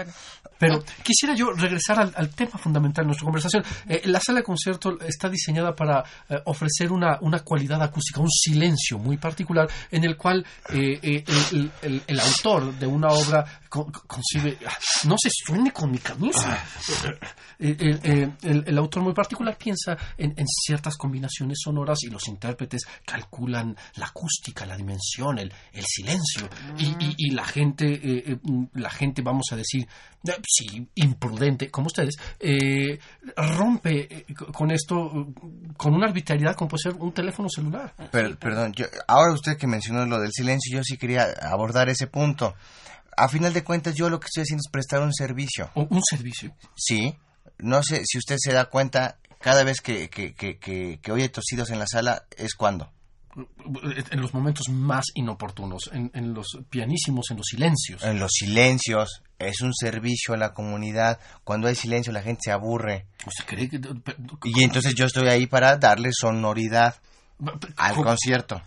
Pero 0.58 0.84
quisiera 1.04 1.36
yo 1.36 1.52
regresar 1.52 2.00
al, 2.00 2.12
al 2.18 2.30
tema 2.34 2.58
fundamental 2.58 3.04
de 3.04 3.10
nuestra 3.10 3.26
conversación. 3.26 3.64
Eh, 3.88 4.02
la 4.06 4.20
sala 4.20 4.40
de 4.40 4.44
concierto 4.46 4.98
está 5.02 5.30
diseñada 5.30 5.76
para 5.76 6.04
eh, 6.28 6.40
ofrecer 6.46 6.92
una, 6.92 7.20
una 7.22 7.42
cualidad 7.42 7.80
acústica, 7.84 8.20
un 8.20 8.32
silencio 8.32 8.98
muy 8.98 9.18
particular 9.18 9.70
en 9.92 10.04
el 10.06 10.18
cual 10.18 10.44
eh, 10.74 11.00
eh, 11.04 11.24
el, 11.52 11.72
el- 11.84 12.02
el 12.08 12.20
autor 12.20 12.74
de 12.74 12.88
una 12.88 13.10
obra 13.10 13.46
con- 13.70 13.92
concibe... 13.92 14.58
No 15.06 15.16
se 15.22 15.30
suene 15.32 15.72
con 15.72 15.92
mi 15.92 16.00
camisa. 16.00 16.64
Eh, 17.60 17.76
el, 17.80 18.00
eh, 18.04 18.32
el- 18.44 18.64
el 18.68 18.78
autor 18.78 19.04
muy 19.04 19.14
particular 19.14 19.58
piensa 19.58 19.98
en, 20.18 20.34
en 20.38 20.46
ciertas 20.48 20.96
combinaciones 20.96 21.60
sonoras 21.64 22.00
y 22.04 22.10
los 22.10 22.28
intérpretes 22.28 22.82
calculan 23.06 23.76
la 23.96 24.08
acústica, 24.08 24.66
la 24.66 24.78
dimensión, 24.78 25.40
el, 25.40 25.52
el 25.74 25.86
silencio. 25.86 26.50
Y, 26.78 26.86
y- 27.04 27.16
y 27.18 27.30
la 27.32 27.46
gente, 27.46 27.86
eh, 27.94 28.24
eh, 28.28 28.38
la 28.74 28.90
gente, 28.90 29.22
vamos 29.22 29.48
a 29.52 29.56
decir, 29.56 29.88
sí, 30.46 30.88
imprudente, 30.96 31.70
como 31.72 31.88
ustedes, 31.88 32.16
eh, 32.40 33.00
rompe 33.36 34.26
co- 34.38 34.52
con 34.52 34.72
esto, 34.72 35.28
con 35.78 35.94
una 35.94 36.08
arbitrariedad 36.08 36.56
como 36.56 36.70
puede 36.70 36.84
ser 36.84 36.94
un 36.94 37.12
teléfono 37.14 37.48
celular. 37.50 37.94
Per- 38.12 38.38
perdón, 38.38 38.74
yo, 38.74 38.86
ahora 39.08 39.34
usted 39.34 39.58
que 39.58 39.68
mencionó 39.68 40.06
lo 40.06 40.20
del 40.20 40.32
silencio, 40.32 40.78
yo 40.78 40.84
sí 40.84 40.98
quería 40.98 41.28
abordar 41.42 41.90
ese 41.90 42.08
punto. 42.08 42.56
A 43.18 43.28
final 43.28 43.52
de 43.54 43.64
cuentas, 43.64 43.96
yo 43.96 44.10
lo 44.10 44.20
que 44.20 44.28
estoy 44.28 44.44
haciendo 44.44 44.62
es 44.66 44.72
prestar 44.72 45.02
un 45.02 45.14
servicio. 45.14 45.70
Un 45.76 46.02
servicio. 46.10 46.54
Sí, 46.76 47.18
no 47.58 47.82
sé 47.84 48.04
si 48.06 48.18
usted 48.18 48.38
se 48.40 48.54
da 48.54 48.66
cuenta, 48.66 49.18
cada 49.42 49.64
vez 49.64 49.82
que, 49.82 50.10
que, 50.10 50.34
que, 50.34 50.58
que, 50.60 51.00
que 51.02 51.12
oye 51.12 51.28
tosidos 51.30 51.70
en 51.72 51.80
la 51.80 51.88
sala, 51.88 52.24
es 52.38 52.54
cuando. 52.56 52.92
en 53.36 54.22
los 54.22 54.34
momentos 54.34 54.70
más 54.70 55.06
inoportunos, 55.16 55.90
en, 55.94 56.10
en 56.14 56.34
los 56.34 56.60
pianísimos, 56.70 57.30
en 57.32 57.38
los 57.38 57.48
silencios. 57.48 58.04
En 58.04 58.20
los 58.20 58.32
silencios, 58.32 59.22
es 59.40 59.62
un 59.62 59.74
servicio 59.74 60.34
a 60.34 60.38
la 60.38 60.54
comunidad. 60.54 61.20
Cuando 61.44 61.68
hay 61.68 61.76
silencio 61.76 62.12
la 62.14 62.22
gente 62.22 62.42
se 62.46 62.52
aburre. 62.52 63.06
¿Usted 63.26 63.46
cree 63.46 63.70
que- 63.70 63.80
Y 64.44 64.64
entonces 64.64 64.94
yo 64.96 65.06
estoy 65.06 65.28
ahí 65.28 65.46
para 65.48 65.78
darle 65.78 66.10
sonoridad 66.12 66.96
al 67.78 67.96
concierto. 67.96 68.62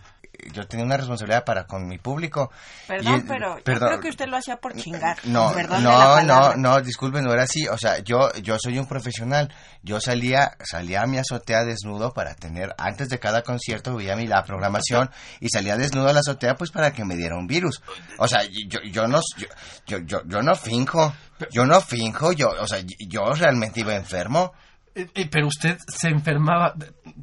Yo 0.53 0.65
tenía 0.65 0.85
una 0.85 0.97
responsabilidad 0.97 1.43
para 1.43 1.65
con 1.65 1.87
mi 1.87 1.97
público. 1.97 2.51
Perdón, 2.87 3.19
Y- 3.19 3.27
pero 3.27 3.57
yo 3.57 3.63
creo 3.63 3.99
que 3.99 4.09
usted 4.09 4.27
lo 4.27 4.37
hacía 4.37 4.57
por 4.57 4.75
chingar. 4.75 5.17
No, 5.25 5.53
no, 5.79 6.21
no, 6.23 6.55
no, 6.55 6.81
disculpe, 6.81 7.21
no 7.21 7.31
era 7.31 7.43
así. 7.43 7.67
O 7.67 7.77
sea, 7.77 7.99
yo, 7.99 8.31
yo 8.41 8.57
soy 8.59 8.79
un 8.79 8.87
profesional. 8.87 9.53
Yo 9.83 9.99
salía, 9.99 10.55
salía 10.63 11.01
a 11.03 11.05
mi 11.05 11.17
azotea 11.17 11.63
desnudo 11.63 12.13
para 12.13 12.33
tener, 12.35 12.73
antes 12.77 13.09
de 13.09 13.19
cada 13.19 13.43
concierto 13.43 13.95
veía 13.95 14.15
mi 14.15 14.25
la 14.25 14.43
programación 14.43 15.11
y 15.39 15.49
salía 15.49 15.77
desnudo 15.77 16.09
a 16.09 16.13
la 16.13 16.21
azotea 16.21 16.55
pues 16.55 16.71
para 16.71 16.91
que 16.91 17.03
me 17.05 17.15
diera 17.15 17.35
un 17.37 17.45
virus. 17.47 17.81
O 18.17 18.27
sea, 18.27 18.41
yo, 18.43 18.79
yo 18.83 19.07
no, 19.07 19.19
yo, 19.37 19.47
yo, 19.85 19.97
yo, 19.99 20.21
yo 20.25 20.41
no 20.41 20.55
finjo, 20.55 21.13
yo 21.51 21.65
no 21.65 21.81
finjo, 21.81 22.31
yo, 22.31 22.49
o 22.49 22.67
sea, 22.67 22.79
yo 23.07 23.33
realmente 23.33 23.81
iba 23.81 23.95
enfermo 23.95 24.53
Eh, 24.93 25.07
eh, 25.15 25.27
pero 25.31 25.47
usted 25.47 25.77
se 25.87 26.09
enfermaba, 26.09 26.73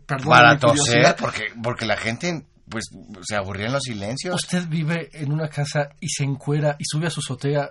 perdón, 0.06 0.28
para 0.28 0.58
toser 0.58 1.16
porque, 1.16 1.52
porque 1.62 1.84
la 1.84 1.96
gente 1.96 2.44
pues 2.68 2.84
se 3.26 3.36
aburría 3.36 3.66
en 3.66 3.72
los 3.72 3.82
silencios. 3.82 4.34
¿Usted 4.34 4.66
vive 4.68 5.08
en 5.12 5.32
una 5.32 5.48
casa 5.48 5.90
y 6.00 6.08
se 6.08 6.24
encuera 6.24 6.76
y 6.78 6.84
sube 6.86 7.06
a 7.06 7.10
su 7.10 7.20
azotea 7.20 7.70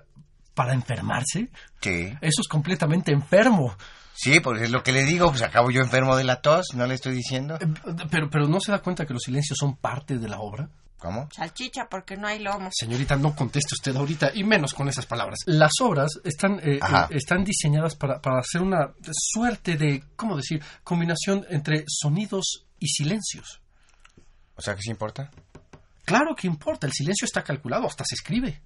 para 0.53 0.73
enfermarse? 0.73 1.49
Sí. 1.81 2.13
Eso 2.21 2.41
es 2.41 2.47
completamente 2.47 3.11
enfermo. 3.11 3.75
Sí, 4.13 4.39
porque 4.39 4.63
es 4.63 4.71
lo 4.71 4.81
que 4.81 4.91
le 4.91 5.03
digo, 5.03 5.29
pues 5.29 5.43
acabo 5.43 5.69
yo 5.69 5.81
enfermo 5.81 6.15
de 6.15 6.23
la 6.23 6.41
tos, 6.41 6.69
no 6.73 6.87
le 6.87 6.95
estoy 6.95 7.13
diciendo. 7.13 7.55
Eh, 7.61 7.67
Pero, 8.09 8.29
pero 8.31 8.47
¿no 8.47 8.59
se 8.59 8.71
da 8.71 8.79
cuenta 8.79 9.05
que 9.05 9.13
los 9.13 9.21
silencios 9.21 9.57
son 9.59 9.75
parte 9.77 10.17
de 10.17 10.27
la 10.27 10.39
obra? 10.39 10.69
¿Cómo? 10.97 11.29
Salchicha, 11.31 11.87
porque 11.87 12.17
no 12.17 12.27
hay 12.27 12.39
lomo. 12.39 12.69
Señorita, 12.73 13.15
no 13.15 13.35
conteste 13.35 13.75
usted 13.75 13.95
ahorita, 13.95 14.31
y 14.33 14.43
menos 14.43 14.73
con 14.73 14.89
esas 14.89 15.05
palabras. 15.05 15.37
Las 15.45 15.73
obras 15.79 16.09
están, 16.23 16.53
eh, 16.63 16.79
eh, 16.79 17.05
están 17.11 17.43
diseñadas 17.43 17.95
para, 17.95 18.19
para 18.19 18.39
hacer 18.39 18.63
una 18.63 18.93
suerte 19.11 19.77
de, 19.77 20.03
¿cómo 20.15 20.35
decir?, 20.35 20.63
combinación 20.83 21.45
entre 21.51 21.83
sonidos 21.87 22.65
y 22.79 22.87
silencios. 22.87 23.61
O 24.57 24.61
sea, 24.61 24.75
¿qué 24.75 24.81
se 24.81 24.91
importa? 24.91 25.31
Claro 26.03 26.35
que 26.35 26.47
importa, 26.47 26.87
el 26.87 26.93
silencio 26.93 27.25
está 27.25 27.43
calculado, 27.43 27.85
hasta 27.87 28.03
se 28.05 28.15
escribe. 28.15 28.61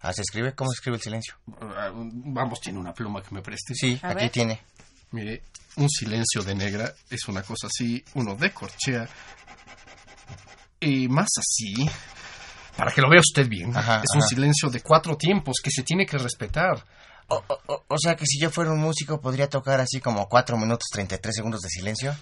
Ah, 0.00 0.12
¿se 0.12 0.22
escribe? 0.22 0.54
¿Cómo 0.54 0.70
se 0.70 0.74
escribe 0.76 0.96
el 0.96 1.02
silencio? 1.02 1.34
Ah, 1.60 1.90
Vamos, 1.94 2.60
tiene 2.60 2.78
una 2.78 2.92
pluma 2.92 3.22
que 3.22 3.34
me 3.34 3.40
preste. 3.40 3.74
Sí, 3.74 3.98
A 4.02 4.08
aquí 4.10 4.16
ver. 4.24 4.30
tiene. 4.30 4.60
Mire, 5.12 5.42
un 5.76 5.88
silencio 5.88 6.42
de 6.42 6.54
negra 6.54 6.92
es 7.08 7.26
una 7.28 7.42
cosa 7.42 7.68
así, 7.68 8.04
uno 8.14 8.34
de 8.34 8.52
corchea. 8.52 9.08
Y 10.80 11.08
más 11.08 11.28
así, 11.38 11.72
para 12.76 12.90
que 12.92 13.00
lo 13.00 13.08
vea 13.08 13.20
usted 13.20 13.48
bien, 13.48 13.74
Ajá, 13.76 14.02
es 14.02 14.10
un 14.14 14.20
ajá. 14.20 14.28
silencio 14.28 14.68
de 14.70 14.80
cuatro 14.82 15.16
tiempos 15.16 15.56
que 15.62 15.70
se 15.70 15.82
tiene 15.82 16.04
que 16.04 16.18
respetar. 16.18 16.84
O, 17.28 17.36
o- 17.36 17.60
o- 17.72 17.84
o 17.88 17.98
sea 17.98 18.16
que 18.16 18.26
si 18.26 18.38
yo 18.38 18.50
fuera 18.50 18.70
un 18.72 18.80
músico 18.80 19.18
podría 19.20 19.48
tocar 19.48 19.80
así 19.80 19.98
como 20.00 20.28
4 20.28 20.58
minutos 20.58 20.88
33 20.92 21.34
segundos 21.34 21.60
de 21.62 21.70
silencio. 21.70 22.14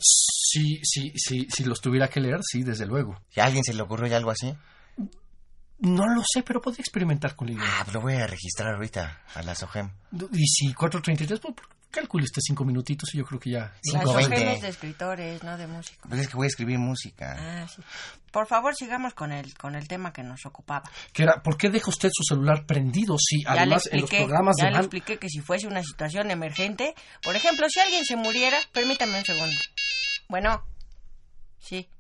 Si, 0.53 0.81
si, 0.85 1.13
si, 1.17 1.47
si 1.51 1.65
los 1.65 1.81
tuviera 1.81 2.09
que 2.09 2.21
leer, 2.21 2.41
sí, 2.43 2.63
desde 2.63 2.85
luego. 2.87 3.19
¿Y 3.35 3.41
a 3.41 3.45
alguien 3.45 3.65
se 3.65 3.73
le 3.73 3.83
ocurrió 3.83 4.07
ya 4.09 4.17
algo 4.19 4.31
así? 4.31 4.53
No 5.79 6.07
lo 6.07 6.23
sé, 6.31 6.43
pero 6.43 6.61
podría 6.61 6.81
experimentar 6.83 7.35
con 7.35 7.49
la 7.49 7.55
idea. 7.55 7.65
Ah, 7.67 7.87
lo 7.93 8.01
voy 8.01 8.15
a 8.15 8.27
registrar 8.27 8.75
ahorita 8.75 9.23
a 9.35 9.43
la 9.43 9.55
SOGEM. 9.55 9.91
Y 10.33 10.47
si 10.47 10.73
4.33, 10.75 11.41
pues 11.41 11.55
calcule 11.91 12.25
usted 12.25 12.41
cinco 12.43 12.65
minutitos 12.65 13.13
y 13.15 13.19
yo 13.19 13.25
creo 13.25 13.41
que 13.41 13.51
ya... 13.51 13.61
Las 13.61 13.81
Cinco 13.83 14.15
veinte. 14.15 14.37
ojemes 14.37 14.63
de 14.63 14.69
escritores, 14.69 15.43
no 15.43 15.59
de 15.59 15.67
músicos. 15.67 16.09
Pues 16.09 16.21
es 16.23 16.29
que 16.29 16.37
voy 16.37 16.45
a 16.45 16.49
escribir 16.49 16.79
música. 16.79 17.35
Ah, 17.39 17.67
sí. 17.69 17.83
Por 18.31 18.47
favor, 18.47 18.75
sigamos 18.77 19.13
con 19.15 19.33
el, 19.33 19.55
con 19.59 19.75
el 19.75 19.89
tema 19.89 20.13
que 20.13 20.23
nos 20.23 20.47
ocupaba. 20.47 20.89
Que 21.13 21.25
era, 21.25 21.43
¿Por 21.43 21.57
qué 21.59 21.69
deja 21.69 21.91
usted 21.91 22.11
su 22.13 22.23
celular 22.23 22.65
prendido 22.65 23.17
si 23.19 23.43
Ya 23.43 23.53
le 23.55 23.61
además 23.61 23.89
en 23.91 24.01
los 24.03 24.11
programas 24.11 24.57
ya 24.59 24.65
de... 24.67 24.71
le 24.71 24.77
ban- 24.77 24.81
expliqué 24.83 25.19
que 25.19 25.29
si 25.29 25.41
fuese 25.41 25.67
una 25.67 25.83
situación 25.83 26.31
emergente, 26.31 26.95
por 27.23 27.35
ejemplo, 27.37 27.67
si 27.69 27.81
alguien 27.81 28.05
se 28.05 28.17
muriera, 28.17 28.57
permítame 28.73 29.19
un 29.19 29.25
segundo. 29.25 29.57
Bueno, 30.33 30.65
sí. 31.59 31.91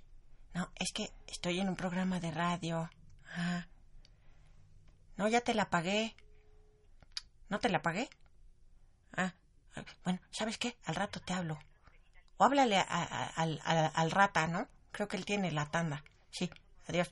No, 0.55 0.73
es 0.77 0.91
que 0.93 1.13
estoy 1.27 1.61
en 1.61 1.69
un 1.69 1.77
programa 1.77 2.19
de 2.19 2.31
radio. 2.31 2.91
Ah. 3.37 3.67
No, 5.19 5.29
ya 5.29 5.43
te 5.43 5.53
la 5.53 5.69
pagué. 5.69 6.17
¿No 7.51 7.59
te 7.59 7.69
la 7.69 7.83
pagué? 7.83 8.09
Ah, 9.19 9.35
bueno, 10.05 10.19
¿sabes 10.31 10.57
qué? 10.57 10.79
Al 10.87 10.95
rato 10.95 11.21
te 11.21 11.35
hablo. 11.35 11.59
O 12.39 12.45
háblale 12.45 12.79
a- 12.79 12.87
a- 12.89 13.27
al, 13.37 13.61
al- 13.67 13.93
al 13.95 14.11
rata, 14.11 14.47
¿no? 14.47 14.67
Creo 14.93 15.09
que 15.09 15.19
él 15.19 15.27
tiene 15.27 15.53
la 15.53 15.71
tanda. 15.71 16.03
Sí, 16.31 16.49
adiós. 16.89 17.11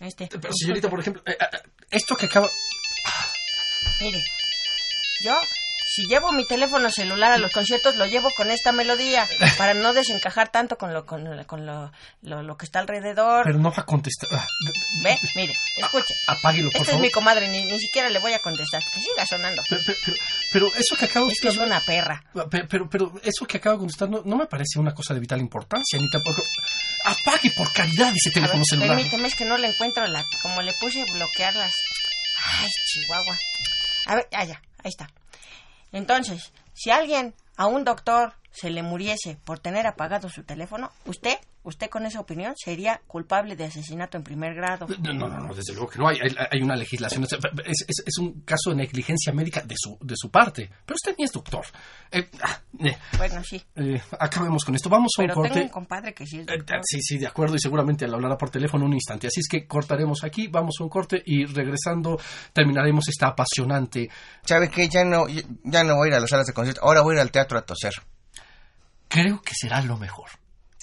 Este, 0.00 0.28
Pero, 0.28 0.50
señorita, 0.54 0.88
por 0.88 1.00
ejemplo, 1.00 1.22
eh, 1.26 1.36
eh, 1.38 1.58
esto 1.90 2.16
que 2.16 2.24
acaba... 2.24 2.48
Mire, 4.00 4.22
yo, 5.22 5.38
si 6.02 6.06
llevo 6.06 6.30
mi 6.32 6.46
teléfono 6.46 6.90
celular 6.92 7.32
a 7.32 7.38
los 7.38 7.50
conciertos, 7.50 7.96
lo 7.96 8.06
llevo 8.06 8.30
con 8.36 8.50
esta 8.50 8.70
melodía, 8.72 9.26
para 9.56 9.74
no 9.74 9.92
desencajar 9.92 10.48
tanto 10.50 10.78
con 10.78 10.94
lo, 10.94 11.04
con 11.06 11.24
lo, 11.24 11.46
con 11.46 11.66
lo, 11.66 11.90
lo- 12.22 12.42
lo 12.42 12.56
que 12.56 12.66
está 12.66 12.78
alrededor. 12.78 13.44
Pero 13.44 13.58
no 13.58 13.70
va 13.70 13.78
a 13.82 13.84
contestar. 13.84 14.28
Ah, 14.32 14.46
¿Ve? 15.02 15.18
Mire, 15.34 15.52
escuche. 15.76 16.14
apáguelo, 16.28 16.70
por 16.70 16.76
Esta 16.80 16.82
es 16.82 16.88
favor. 16.90 17.02
mi 17.02 17.10
comadre, 17.10 17.48
ni, 17.48 17.64
ni 17.64 17.78
siquiera 17.80 18.08
le 18.10 18.20
voy 18.20 18.32
a 18.32 18.38
contestar. 18.38 18.80
Que 18.94 19.00
siga 19.00 19.26
sonando. 19.26 19.62
Pero, 19.68 19.82
pero- 19.84 19.98
pero- 20.04 20.16
pero 20.52 20.66
eso 20.76 20.96
que 20.96 21.04
Es 21.06 21.16
usted 21.16 21.42
que 21.42 21.48
es 21.48 21.54
de 21.54 21.60
hablar- 21.62 21.66
una 21.66 21.80
perra. 21.80 22.24
Pero, 22.50 22.68
pero, 22.68 22.88
pero 22.90 23.12
eso 23.24 23.46
que 23.46 23.56
acaba 23.56 23.74
de 23.74 23.80
contestar 23.80 24.08
no, 24.08 24.22
no 24.24 24.36
me 24.36 24.46
parece 24.46 24.78
una 24.78 24.94
cosa 24.94 25.14
de 25.14 25.20
vital 25.20 25.40
importancia, 25.40 25.98
ni 25.98 26.08
tampoco... 26.10 26.42
Apague 27.04 27.50
por 27.56 27.72
caridad 27.72 28.12
ese 28.14 28.28
A 28.28 28.30
ver, 28.30 28.34
teléfono 28.34 28.64
celular. 28.64 28.88
permíteme, 28.96 29.28
es 29.28 29.34
que 29.34 29.44
no 29.44 29.56
le 29.56 29.68
encuentro 29.68 30.06
la... 30.06 30.24
Como 30.42 30.62
le 30.62 30.72
puse 30.74 31.04
bloquear 31.12 31.54
las... 31.56 31.72
Ay, 32.60 32.68
Chihuahua. 32.86 33.38
A 34.06 34.14
ver, 34.16 34.28
ah, 34.32 34.44
ya, 34.44 34.60
ahí 34.84 34.90
está. 34.90 35.08
Entonces, 35.92 36.52
si 36.74 36.90
alguien, 36.90 37.34
a 37.56 37.66
un 37.66 37.84
doctor, 37.84 38.34
se 38.60 38.70
le 38.70 38.82
muriese 38.82 39.38
por 39.44 39.58
tener 39.58 39.86
apagado 39.86 40.28
su 40.28 40.42
teléfono, 40.44 40.90
usted, 41.06 41.36
usted 41.62 41.88
con 41.90 42.06
esa 42.06 42.20
opinión, 42.20 42.54
sería 42.56 43.00
culpable 43.06 43.56
de 43.56 43.64
asesinato 43.64 44.16
en 44.16 44.22
primer 44.24 44.54
grado. 44.54 44.86
No, 45.00 45.12
no, 45.12 45.28
no, 45.28 45.54
desde 45.54 45.72
luego 45.74 45.88
que 45.90 45.98
no. 45.98 46.08
Hay, 46.08 46.18
hay, 46.20 46.34
hay 46.50 46.62
una 46.62 46.76
legislación. 46.76 47.24
Es, 47.24 47.32
es- 47.86 48.02
es 48.06 48.18
un 48.18 48.40
caso 48.42 48.70
de 48.70 48.76
negligencia 48.76 49.32
médica 49.32 49.60
de 49.62 49.74
su, 49.78 49.96
de 50.00 50.14
su 50.16 50.30
parte. 50.30 50.68
Pero 50.86 50.94
usted 50.96 51.14
ni 51.18 51.24
es 51.24 51.32
doctor. 51.32 51.64
Eh, 52.10 52.28
ah, 52.42 52.60
eh, 52.80 52.96
Bueno, 53.18 53.42
sí. 53.44 53.62
eh, 53.76 54.00
acabemos 54.18 54.64
con 54.64 54.74
esto. 54.74 54.88
Vamos 54.88 55.12
a 55.18 55.22
un 55.22 55.26
Pero 55.28 55.34
tengo 55.42 55.48
corte. 55.48 55.62
un 55.62 55.68
compadre 55.68 56.14
que 56.14 56.26
sí 56.26 56.38
es 56.40 56.48
Eh, 56.48 56.56
doctor. 56.56 56.80
Sí, 56.84 57.00
sí, 57.02 57.18
de 57.18 57.26
acuerdo, 57.26 57.54
y 57.56 57.60
seguramente 57.60 58.06
le 58.08 58.14
hablará 58.14 58.36
por 58.36 58.50
teléfono 58.50 58.84
un 58.86 58.94
instante. 58.94 59.26
Así 59.26 59.40
es 59.40 59.48
que 59.48 59.66
cortaremos 59.66 60.24
aquí, 60.24 60.48
vamos 60.48 60.76
a 60.80 60.84
un 60.84 60.88
corte 60.90 61.22
y 61.24 61.44
regresando 61.44 62.18
terminaremos 62.52 63.06
esta 63.08 63.28
apasionante. 63.28 64.08
¿Sabe 64.44 64.70
qué? 64.70 64.88
Ya 64.88 65.04
no, 65.04 65.26
ya 65.28 65.84
no 65.84 65.96
voy 65.96 66.06
a 66.06 66.08
ir 66.08 66.14
a 66.14 66.20
las 66.20 66.30
salas 66.30 66.46
de 66.46 66.52
concierto. 66.52 66.80
Ahora 66.82 67.02
voy 67.02 67.12
a 67.14 67.16
ir 67.16 67.20
al 67.22 67.30
teatro 67.30 67.58
a 67.58 67.62
toser. 67.62 67.92
Creo 69.08 69.40
que 69.42 69.52
será 69.54 69.80
lo 69.82 69.96
mejor. 69.96 70.28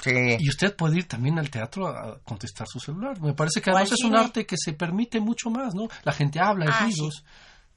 Sí. 0.01 0.11
Y 0.39 0.49
usted 0.49 0.75
puede 0.75 0.97
ir 0.97 1.07
también 1.07 1.39
al 1.39 1.49
teatro 1.49 1.87
a 1.87 2.19
contestar 2.19 2.67
su 2.67 2.79
celular. 2.79 3.19
Me 3.21 3.33
parece 3.33 3.61
que 3.61 3.69
además 3.71 3.91
es 3.93 4.03
un 4.03 4.15
arte 4.15 4.45
que 4.45 4.55
se 4.57 4.73
permite 4.73 5.19
mucho 5.19 5.49
más, 5.49 5.73
¿no? 5.73 5.87
La 6.03 6.11
gente 6.11 6.39
habla, 6.39 6.65
hay 6.65 6.71
Ah, 6.73 6.83
ruidos. 6.83 7.23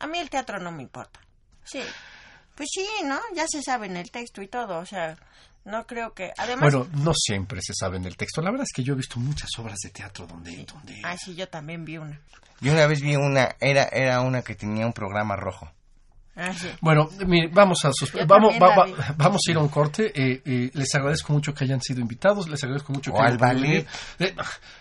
A 0.01 0.07
mí 0.07 0.19
el 0.19 0.29
teatro 0.29 0.59
no 0.59 0.71
me 0.73 0.83
importa. 0.83 1.21
Sí. 1.65 1.81
Pues 2.55 2.69
sí, 2.73 2.87
¿no? 3.05 3.19
Ya 3.35 3.47
se 3.47 3.63
sabe 3.63 3.87
en 3.87 3.97
el 3.97 4.11
texto 4.11 4.43
y 4.43 4.49
todo. 4.49 4.79
O 4.79 4.85
sea, 4.87 5.17
no 5.65 5.87
creo 5.87 6.13
que... 6.13 6.33
Además... 6.37 6.73
Bueno, 6.75 6.89
no 7.05 7.13
siempre 7.15 7.61
se 7.63 7.73
sabe 7.73 7.99
en 7.99 8.05
el 8.05 8.17
texto. 8.17 8.43
La 8.43 8.51
verdad 8.51 8.67
es 8.69 8.73
que 8.75 8.83
yo 8.83 8.95
he 8.95 8.97
visto 8.97 9.21
muchas 9.21 9.51
obras 9.59 9.79
de 9.85 9.91
teatro 9.91 10.27
donde... 10.27 10.65
donde... 10.65 11.01
Ah, 11.05 11.17
sí, 11.17 11.35
yo 11.37 11.49
también 11.49 11.85
vi 11.85 11.99
una. 11.99 12.21
Yo 12.61 12.73
una 12.73 12.87
vez 12.89 13.01
vi 13.01 13.15
una, 13.15 13.55
era, 13.61 13.85
era 13.85 14.21
una 14.23 14.43
que 14.43 14.57
tenía 14.57 14.85
un 14.87 14.93
programa 14.93 15.37
rojo. 15.37 15.71
Ah, 16.41 16.53
sí. 16.55 16.69
Bueno, 16.81 17.09
mire, 17.27 17.49
vamos 17.53 17.85
a 17.85 17.91
vamos, 18.27 18.55
va- 18.63 18.77
va- 18.77 19.15
vamos 19.17 19.41
a 19.47 19.51
ir 19.51 19.57
a 19.57 19.61
un 19.61 19.69
corte. 19.69 20.13
eh, 20.15 20.41
eh, 20.47 20.71
les 20.73 20.95
agradezco 20.95 21.33
mucho 21.33 21.53
que 21.53 21.65
hayan 21.65 21.81
sido 21.83 22.01
invitados. 22.01 22.49
Les 22.49 22.63
agradezco 22.63 22.93
mucho 22.93 23.11
que 23.13 23.19
O 23.19 23.23
al 23.23 23.39
ballet. 23.39 23.85
Eh, 24.21 24.35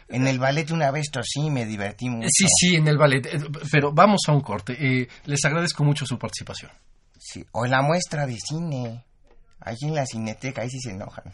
En 0.10 0.28
el 0.28 0.38
ballet 0.38 0.70
una 0.72 0.91
vez 0.91 1.10
tosí, 1.12 1.49
me 1.49 1.66
divertí 1.66 2.10
mucho. 2.10 2.28
sí, 2.32 2.45
sí, 2.47 2.76
en 2.76 2.88
el 2.88 2.97
ballet. 2.99 3.26
eh, 3.26 3.39
Pero 3.72 3.91
vamos 3.91 4.22
a 4.28 4.34
un 4.34 4.41
corte. 4.41 4.74
eh, 4.80 5.08
les 5.26 5.43
agradezco 5.45 5.84
mucho 5.84 6.05
su 6.05 6.20
participación. 6.20 6.72
Sí, 7.20 7.43
O 7.53 7.66
en 7.66 7.72
la 7.72 7.82
muestra 7.82 8.28
de 8.28 8.38
cine. 8.38 9.03
Allí 9.60 9.88
en 9.88 9.95
la 9.95 10.05
cineteca, 10.05 10.62
ahí 10.62 10.70
sí 10.70 10.80
se 10.80 10.91
enojan. 10.91 11.26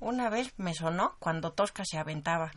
Una 0.00 0.28
vez 0.28 0.52
me 0.58 0.74
sonó 0.74 1.16
cuando 1.18 1.52
Tosca 1.52 1.82
se 1.86 1.96
aventaba. 1.96 2.52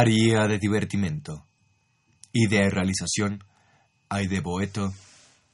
Aria 0.00 0.46
de 0.48 0.58
divertimento. 0.58 1.46
Idea 2.32 2.64
y 2.64 2.70
realización, 2.70 3.44
Aide 4.08 4.40
Boeto, 4.40 4.94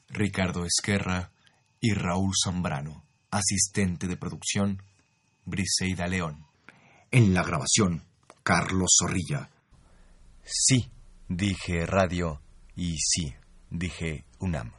Ricardo 0.08 0.64
Esquerra 0.64 1.32
y 1.80 1.94
Raúl 1.94 2.30
Zambrano. 2.44 3.04
Asistente 3.32 4.06
de 4.06 4.16
producción, 4.16 4.84
Briseida 5.44 6.06
León. 6.06 6.46
En 7.10 7.34
la 7.34 7.42
grabación, 7.42 8.04
Carlos 8.44 8.96
Zorrilla. 9.00 9.50
Sí, 10.44 10.92
dije 11.28 11.84
radio 11.84 12.40
y 12.76 12.98
sí, 12.98 13.34
dije 13.68 14.26
UNAM. 14.38 14.74